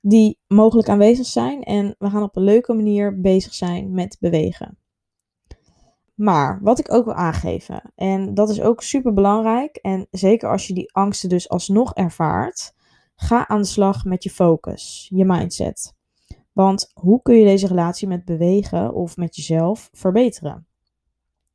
die 0.00 0.38
mogelijk 0.46 0.88
aanwezig 0.88 1.26
zijn. 1.26 1.62
En 1.62 1.94
we 1.98 2.10
gaan 2.10 2.22
op 2.22 2.36
een 2.36 2.44
leuke 2.44 2.74
manier 2.74 3.20
bezig 3.20 3.54
zijn 3.54 3.94
met 3.94 4.16
bewegen. 4.20 4.78
Maar 6.14 6.60
wat 6.62 6.78
ik 6.78 6.92
ook 6.92 7.04
wil 7.04 7.14
aangeven, 7.14 7.92
en 7.94 8.34
dat 8.34 8.50
is 8.50 8.60
ook 8.60 8.82
super 8.82 9.12
belangrijk, 9.12 9.76
en 9.76 10.06
zeker 10.10 10.50
als 10.50 10.66
je 10.66 10.74
die 10.74 10.92
angsten 10.92 11.28
dus 11.28 11.48
alsnog 11.48 11.94
ervaart, 11.94 12.80
ga 13.22 13.48
aan 13.48 13.60
de 13.60 13.66
slag 13.66 14.04
met 14.04 14.22
je 14.22 14.30
focus, 14.30 15.08
je 15.14 15.24
mindset. 15.24 15.94
Want 16.52 16.90
hoe 16.94 17.22
kun 17.22 17.36
je 17.36 17.44
deze 17.44 17.66
relatie 17.66 18.08
met 18.08 18.24
bewegen 18.24 18.94
of 18.94 19.16
met 19.16 19.36
jezelf 19.36 19.88
verbeteren? 19.92 20.66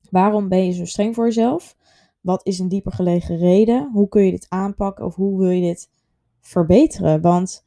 Waarom 0.10 0.48
ben 0.48 0.66
je 0.66 0.72
zo 0.72 0.86
streng 0.86 1.16
voor 1.16 1.26
jezelf? 1.26 1.76
Wat 2.22 2.46
is 2.46 2.60
een 2.60 2.68
dieper 2.68 2.92
gelegen 2.92 3.38
reden? 3.38 3.90
Hoe 3.94 4.10
kun 4.10 4.24
je 4.24 4.32
dit 4.32 4.46
aanpakken 4.50 5.06
of 5.06 5.16
hoe 5.16 5.40
wil 5.40 5.50
je 5.50 5.62
dit 5.62 5.90
verbeteren? 6.40 7.22
Want 7.22 7.64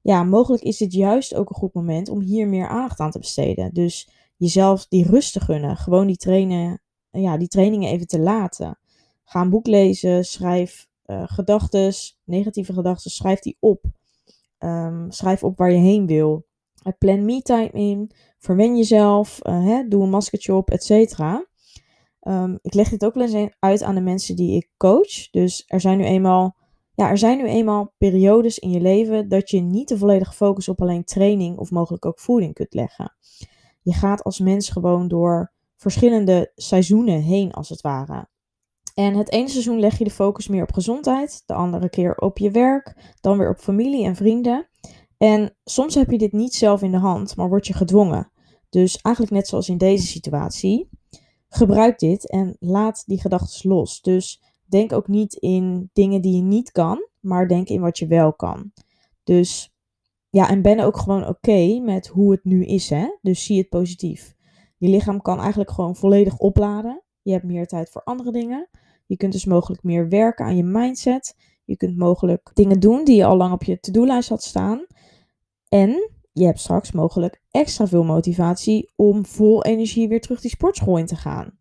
ja, 0.00 0.22
mogelijk 0.22 0.62
is 0.62 0.76
dit 0.76 0.92
juist 0.92 1.34
ook 1.34 1.50
een 1.50 1.56
goed 1.56 1.74
moment 1.74 2.08
om 2.08 2.20
hier 2.20 2.48
meer 2.48 2.68
aandacht 2.68 3.00
aan 3.00 3.10
te 3.10 3.18
besteden. 3.18 3.74
Dus 3.74 4.08
jezelf 4.36 4.86
die 4.86 5.06
rust 5.06 5.32
te 5.32 5.40
gunnen. 5.40 5.76
Gewoon 5.76 6.06
die, 6.06 6.16
trainen, 6.16 6.80
ja, 7.10 7.36
die 7.36 7.48
trainingen 7.48 7.90
even 7.90 8.06
te 8.06 8.18
laten. 8.18 8.78
Ga 9.24 9.40
een 9.40 9.50
boek 9.50 9.66
lezen, 9.66 10.24
schrijf 10.24 10.88
uh, 11.06 11.22
gedachten, 11.26 11.92
negatieve 12.24 12.72
gedachten, 12.72 13.10
schrijf 13.10 13.40
die 13.40 13.56
op. 13.60 13.84
Um, 14.58 15.10
schrijf 15.10 15.44
op 15.44 15.58
waar 15.58 15.70
je 15.70 15.78
heen 15.78 16.06
wil. 16.06 16.46
Uh, 16.86 16.92
plan 16.98 17.24
me-time 17.24 17.70
in. 17.70 18.10
Verwen 18.38 18.76
jezelf. 18.76 19.40
Uh, 19.42 19.64
hè, 19.64 19.88
doe 19.88 20.02
een 20.02 20.10
maskertje 20.10 20.54
op, 20.54 20.70
et 20.70 20.84
cetera. 20.84 21.46
Um, 22.20 22.58
ik 22.62 22.74
leg 22.74 22.88
dit 22.88 23.04
ook 23.04 23.14
wel 23.14 23.28
eens 23.28 23.52
uit 23.58 23.82
aan 23.82 23.94
de 23.94 24.00
mensen 24.00 24.36
die 24.36 24.56
ik 24.56 24.70
coach. 24.76 25.30
Dus 25.30 25.64
er 25.66 25.80
zijn 25.80 25.98
nu 25.98 26.04
eenmaal, 26.04 26.56
ja, 26.94 27.08
er 27.08 27.18
zijn 27.18 27.38
nu 27.38 27.44
eenmaal 27.44 27.94
periodes 27.98 28.58
in 28.58 28.70
je 28.70 28.80
leven 28.80 29.28
dat 29.28 29.50
je 29.50 29.60
niet 29.60 29.88
de 29.88 29.98
volledige 29.98 30.32
focus 30.32 30.68
op 30.68 30.80
alleen 30.80 31.04
training 31.04 31.58
of 31.58 31.70
mogelijk 31.70 32.06
ook 32.06 32.20
voeding 32.20 32.54
kunt 32.54 32.74
leggen 32.74 33.16
je 33.84 33.92
gaat 33.92 34.22
als 34.22 34.38
mens 34.38 34.68
gewoon 34.68 35.08
door 35.08 35.52
verschillende 35.76 36.52
seizoenen 36.54 37.20
heen, 37.20 37.52
als 37.52 37.68
het 37.68 37.80
ware. 37.80 38.28
En 38.94 39.14
het 39.14 39.32
ene 39.32 39.48
seizoen 39.48 39.80
leg 39.80 39.98
je 39.98 40.04
de 40.04 40.10
focus 40.10 40.48
meer 40.48 40.62
op 40.62 40.72
gezondheid, 40.72 41.42
de 41.46 41.54
andere 41.54 41.88
keer 41.88 42.16
op 42.16 42.38
je 42.38 42.50
werk, 42.50 43.14
dan 43.20 43.38
weer 43.38 43.50
op 43.50 43.58
familie 43.58 44.04
en 44.04 44.16
vrienden. 44.16 44.68
En 45.16 45.56
soms 45.64 45.94
heb 45.94 46.10
je 46.10 46.18
dit 46.18 46.32
niet 46.32 46.54
zelf 46.54 46.82
in 46.82 46.90
de 46.90 46.98
hand, 46.98 47.36
maar 47.36 47.48
word 47.48 47.66
je 47.66 47.72
gedwongen. 47.72 48.30
Dus 48.68 48.96
eigenlijk 49.00 49.34
net 49.34 49.48
zoals 49.48 49.68
in 49.68 49.78
deze 49.78 50.06
situatie. 50.06 50.88
Gebruik 51.48 51.98
dit 51.98 52.30
en 52.30 52.56
laat 52.58 53.02
die 53.06 53.20
gedachten 53.20 53.70
los. 53.70 54.02
Dus 54.02 54.42
denk 54.64 54.92
ook 54.92 55.08
niet 55.08 55.34
in 55.34 55.90
dingen 55.92 56.20
die 56.20 56.36
je 56.36 56.42
niet 56.42 56.72
kan, 56.72 57.08
maar 57.20 57.48
denk 57.48 57.68
in 57.68 57.80
wat 57.80 57.98
je 57.98 58.06
wel 58.06 58.32
kan. 58.32 58.72
Dus 59.24 59.74
ja, 60.30 60.48
en 60.48 60.62
ben 60.62 60.80
ook 60.80 60.96
gewoon 60.96 61.26
oké 61.26 61.80
met 61.80 62.06
hoe 62.06 62.30
het 62.32 62.44
nu 62.44 62.64
is, 62.64 62.90
hè? 62.90 63.06
Dus 63.22 63.44
zie 63.44 63.58
het 63.58 63.68
positief. 63.68 64.34
Je 64.76 64.88
lichaam 64.88 65.22
kan 65.22 65.40
eigenlijk 65.40 65.70
gewoon 65.70 65.96
volledig 65.96 66.38
opladen. 66.38 67.02
Je 67.22 67.32
hebt 67.32 67.44
meer 67.44 67.66
tijd 67.66 67.90
voor 67.90 68.02
andere 68.02 68.32
dingen. 68.32 68.68
Je 69.06 69.16
kunt 69.16 69.32
dus 69.32 69.44
mogelijk 69.44 69.82
meer 69.82 70.08
werken 70.08 70.44
aan 70.44 70.56
je 70.56 70.64
mindset. 70.64 71.36
Je 71.64 71.76
kunt 71.76 71.96
mogelijk 71.96 72.50
dingen 72.54 72.80
doen 72.80 73.04
die 73.04 73.16
je 73.16 73.24
al 73.24 73.36
lang 73.36 73.52
op 73.52 73.64
je 73.64 73.80
to-do-lijst 73.80 74.28
had 74.28 74.42
staan. 74.42 74.86
En 75.68 76.10
je 76.32 76.44
hebt 76.44 76.60
straks 76.60 76.92
mogelijk 76.92 77.42
extra 77.50 77.86
veel 77.86 78.04
motivatie 78.04 78.92
om 78.96 79.26
vol 79.26 79.64
energie 79.64 80.08
weer 80.08 80.20
terug 80.20 80.40
die 80.40 80.50
sportschool 80.50 80.98
in 80.98 81.06
te 81.06 81.16
gaan. 81.16 81.58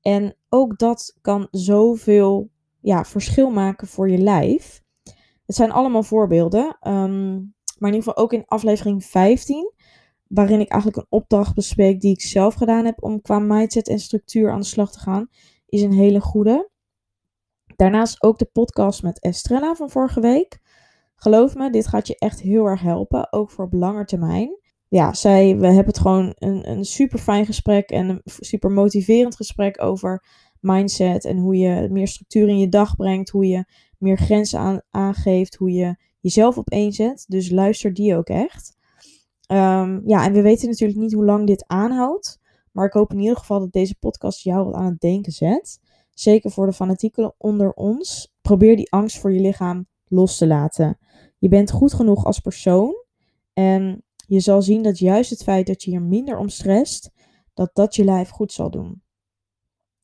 En 0.00 0.36
ook 0.48 0.78
dat 0.78 1.18
kan 1.20 1.48
zoveel 1.50 2.50
ja, 2.80 3.04
verschil 3.04 3.50
maken 3.50 3.86
voor 3.86 4.10
je 4.10 4.18
lijf. 4.18 4.82
Het 5.46 5.56
zijn 5.56 5.72
allemaal 5.72 6.02
voorbeelden. 6.02 6.76
Ehm, 6.80 7.34
maar 7.78 7.90
in 7.90 7.94
ieder 7.94 8.02
geval 8.02 8.16
ook 8.16 8.32
in 8.32 8.44
aflevering 8.46 9.04
15, 9.04 9.72
waarin 10.26 10.60
ik 10.60 10.68
eigenlijk 10.68 11.02
een 11.02 11.18
opdracht 11.18 11.54
bespreek 11.54 12.00
die 12.00 12.12
ik 12.12 12.20
zelf 12.20 12.54
gedaan 12.54 12.84
heb 12.84 13.02
om 13.02 13.20
qua 13.20 13.38
mindset 13.38 13.88
en 13.88 13.98
structuur 13.98 14.50
aan 14.50 14.60
de 14.60 14.66
slag 14.66 14.92
te 14.92 14.98
gaan, 14.98 15.28
is 15.66 15.82
een 15.82 15.92
hele 15.92 16.20
goede. 16.20 16.70
Daarnaast 17.80 18.22
ook 18.22 18.38
de 18.38 18.50
podcast 18.52 19.02
met 19.02 19.20
Estrella 19.20 19.74
van 19.74 19.90
vorige 19.90 20.20
week. 20.20 20.58
Geloof 21.14 21.54
me, 21.54 21.70
dit 21.70 21.86
gaat 21.86 22.06
je 22.06 22.18
echt 22.18 22.40
heel 22.40 22.66
erg 22.66 22.80
helpen, 22.80 23.32
ook 23.32 23.50
voor 23.50 23.64
op 23.64 23.72
lange 23.72 24.04
termijn. 24.04 24.58
Ja, 24.88 25.14
zij, 25.14 25.56
we 25.56 25.66
hebben 25.66 25.86
het 25.86 25.98
gewoon 25.98 26.32
een, 26.38 26.70
een 26.70 26.84
super 26.84 27.18
fijn 27.18 27.46
gesprek 27.46 27.90
en 27.90 28.08
een 28.08 28.20
super 28.24 28.70
motiverend 28.70 29.36
gesprek 29.36 29.82
over 29.82 30.24
mindset 30.60 31.24
en 31.24 31.36
hoe 31.36 31.56
je 31.56 31.88
meer 31.90 32.08
structuur 32.08 32.48
in 32.48 32.58
je 32.58 32.68
dag 32.68 32.96
brengt, 32.96 33.30
hoe 33.30 33.46
je 33.46 33.64
meer 33.98 34.16
grenzen 34.16 34.58
aan, 34.58 34.80
aangeeft, 34.90 35.54
hoe 35.54 35.72
je 35.72 35.96
jezelf 36.20 36.58
op 36.58 36.70
één 36.70 36.92
zet. 36.92 37.24
Dus 37.28 37.50
luister 37.50 37.94
die 37.94 38.16
ook 38.16 38.28
echt. 38.28 38.76
Ehm, 39.46 40.00
ja, 40.04 40.24
en 40.24 40.32
we 40.32 40.42
weten 40.42 40.68
natuurlijk 40.68 40.98
niet 40.98 41.12
hoe 41.12 41.24
lang 41.24 41.46
dit 41.46 41.64
aanhoudt. 41.66 42.38
Maar 42.72 42.86
ik 42.86 42.92
hoop 42.92 43.12
in 43.12 43.20
ieder 43.20 43.36
geval 43.36 43.60
dat 43.60 43.72
deze 43.72 43.98
podcast 43.98 44.42
jou 44.42 44.64
wat 44.64 44.74
aan 44.74 44.84
het 44.84 45.00
denken 45.00 45.32
zet. 45.32 45.80
Zeker 46.20 46.50
voor 46.50 46.66
de 46.66 46.72
fanatieken 46.72 47.34
onder 47.38 47.72
ons. 47.72 48.32
Probeer 48.40 48.76
die 48.76 48.92
angst 48.92 49.18
voor 49.18 49.32
je 49.32 49.40
lichaam 49.40 49.86
los 50.08 50.38
te 50.38 50.46
laten. 50.46 50.98
Je 51.38 51.48
bent 51.48 51.70
goed 51.70 51.94
genoeg 51.94 52.24
als 52.24 52.40
persoon. 52.40 53.04
En 53.52 54.04
je 54.26 54.40
zal 54.40 54.62
zien 54.62 54.82
dat 54.82 54.98
juist 54.98 55.30
het 55.30 55.42
feit 55.42 55.66
dat 55.66 55.82
je 55.82 55.90
hier 55.90 56.02
minder 56.02 56.38
om 56.38 56.48
stresst, 56.48 57.10
dat 57.54 57.70
dat 57.72 57.94
je 57.94 58.04
lijf 58.04 58.28
goed 58.28 58.52
zal 58.52 58.70
doen. 58.70 59.02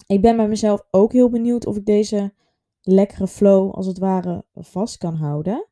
Ik 0.06 0.20
ben 0.20 0.36
bij 0.36 0.48
mezelf 0.48 0.86
ook 0.90 1.12
heel 1.12 1.30
benieuwd 1.30 1.66
of 1.66 1.76
ik 1.76 1.86
deze 1.86 2.32
lekkere 2.80 3.26
flow 3.26 3.74
als 3.74 3.86
het 3.86 3.98
ware 3.98 4.44
vast 4.54 4.98
kan 4.98 5.14
houden. 5.14 5.68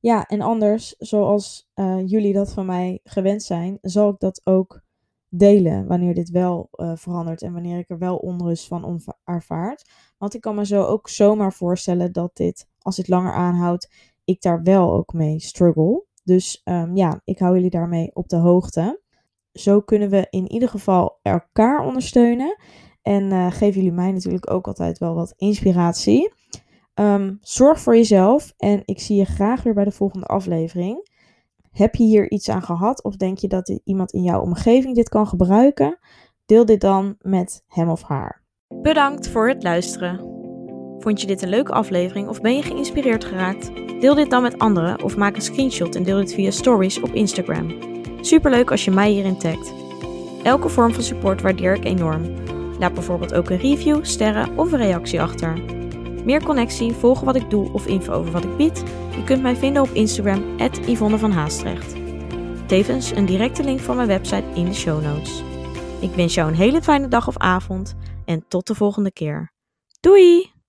Ja, 0.00 0.26
en 0.26 0.40
anders, 0.40 0.94
zoals 0.98 1.70
uh, 1.74 2.06
jullie 2.06 2.32
dat 2.32 2.52
van 2.52 2.66
mij 2.66 3.00
gewend 3.04 3.42
zijn, 3.42 3.78
zal 3.80 4.10
ik 4.10 4.18
dat 4.18 4.40
ook 4.44 4.82
delen 5.30 5.86
wanneer 5.86 6.14
dit 6.14 6.30
wel 6.30 6.68
uh, 6.72 6.92
verandert 6.94 7.42
en 7.42 7.52
wanneer 7.52 7.78
ik 7.78 7.90
er 7.90 7.98
wel 7.98 8.16
onrust 8.16 8.66
van 8.66 9.00
ervaart. 9.24 9.90
Want 10.18 10.34
ik 10.34 10.40
kan 10.40 10.54
me 10.54 10.66
zo 10.66 10.82
ook 10.82 11.08
zomaar 11.08 11.52
voorstellen 11.52 12.12
dat 12.12 12.36
dit, 12.36 12.68
als 12.78 12.96
dit 12.96 13.08
langer 13.08 13.32
aanhoudt, 13.32 13.90
ik 14.24 14.42
daar 14.42 14.62
wel 14.62 14.92
ook 14.92 15.12
mee 15.12 15.40
struggle. 15.40 16.04
Dus 16.24 16.60
um, 16.64 16.96
ja, 16.96 17.20
ik 17.24 17.38
hou 17.38 17.54
jullie 17.54 17.70
daarmee 17.70 18.10
op 18.14 18.28
de 18.28 18.36
hoogte. 18.36 19.00
Zo 19.52 19.80
kunnen 19.80 20.10
we 20.10 20.26
in 20.30 20.50
ieder 20.50 20.68
geval 20.68 21.18
elkaar 21.22 21.86
ondersteunen. 21.86 22.56
En 23.02 23.22
uh, 23.22 23.50
geven 23.50 23.80
jullie 23.80 23.96
mij 23.96 24.12
natuurlijk 24.12 24.50
ook 24.50 24.66
altijd 24.66 24.98
wel 24.98 25.14
wat 25.14 25.34
inspiratie. 25.36 26.32
Um, 26.94 27.38
zorg 27.40 27.80
voor 27.80 27.96
jezelf 27.96 28.54
en 28.56 28.82
ik 28.84 29.00
zie 29.00 29.16
je 29.16 29.24
graag 29.24 29.62
weer 29.62 29.74
bij 29.74 29.84
de 29.84 29.90
volgende 29.90 30.26
aflevering. 30.26 31.08
Heb 31.70 31.94
je 31.94 32.04
hier 32.04 32.30
iets 32.30 32.48
aan 32.48 32.62
gehad 32.62 33.04
of 33.04 33.16
denk 33.16 33.38
je 33.38 33.48
dat 33.48 33.80
iemand 33.84 34.12
in 34.12 34.22
jouw 34.22 34.40
omgeving 34.40 34.94
dit 34.94 35.08
kan 35.08 35.26
gebruiken? 35.26 35.98
Deel 36.46 36.64
dit 36.64 36.80
dan 36.80 37.16
met 37.18 37.64
hem 37.66 37.88
of 37.88 38.02
haar. 38.02 38.42
Bedankt 38.82 39.28
voor 39.28 39.48
het 39.48 39.62
luisteren. 39.62 40.18
Vond 40.98 41.20
je 41.20 41.26
dit 41.26 41.42
een 41.42 41.48
leuke 41.48 41.72
aflevering 41.72 42.28
of 42.28 42.40
ben 42.40 42.56
je 42.56 42.62
geïnspireerd 42.62 43.24
geraakt? 43.24 43.70
Deel 44.00 44.14
dit 44.14 44.30
dan 44.30 44.42
met 44.42 44.58
anderen 44.58 45.02
of 45.02 45.16
maak 45.16 45.36
een 45.36 45.42
screenshot 45.42 45.94
en 45.94 46.02
deel 46.02 46.16
dit 46.16 46.34
via 46.34 46.50
stories 46.50 47.00
op 47.00 47.12
Instagram. 47.12 47.74
Superleuk 48.20 48.70
als 48.70 48.84
je 48.84 48.90
mij 48.90 49.10
hierin 49.10 49.38
tagt. 49.38 49.72
Elke 50.42 50.68
vorm 50.68 50.92
van 50.94 51.02
support 51.02 51.42
waardeer 51.42 51.74
ik 51.74 51.84
enorm. 51.84 52.22
Laat 52.78 52.94
bijvoorbeeld 52.94 53.34
ook 53.34 53.50
een 53.50 53.58
review, 53.58 54.04
sterren 54.04 54.58
of 54.58 54.72
een 54.72 54.78
reactie 54.78 55.20
achter. 55.20 55.62
Meer 56.24 56.44
connectie, 56.44 56.92
volgen 56.92 57.24
wat 57.24 57.36
ik 57.36 57.50
doe 57.50 57.72
of 57.72 57.86
info 57.86 58.12
over 58.12 58.32
wat 58.32 58.44
ik 58.44 58.56
bied? 58.56 58.82
Je 59.16 59.24
kunt 59.24 59.42
mij 59.42 59.56
vinden 59.56 59.82
op 59.82 59.88
Instagram, 59.92 60.58
Yvonne 60.86 61.18
van 61.18 61.32
Haastrecht. 61.32 61.94
Tevens 62.66 63.10
een 63.10 63.26
directe 63.26 63.64
link 63.64 63.80
van 63.80 63.96
mijn 63.96 64.08
website 64.08 64.46
in 64.54 64.64
de 64.64 64.74
show 64.74 65.02
notes. 65.02 65.42
Ik 66.00 66.14
wens 66.14 66.34
jou 66.34 66.48
een 66.48 66.56
hele 66.56 66.82
fijne 66.82 67.08
dag 67.08 67.28
of 67.28 67.36
avond 67.36 67.94
en 68.24 68.44
tot 68.48 68.66
de 68.66 68.74
volgende 68.74 69.12
keer. 69.12 69.52
Doei! 70.00 70.59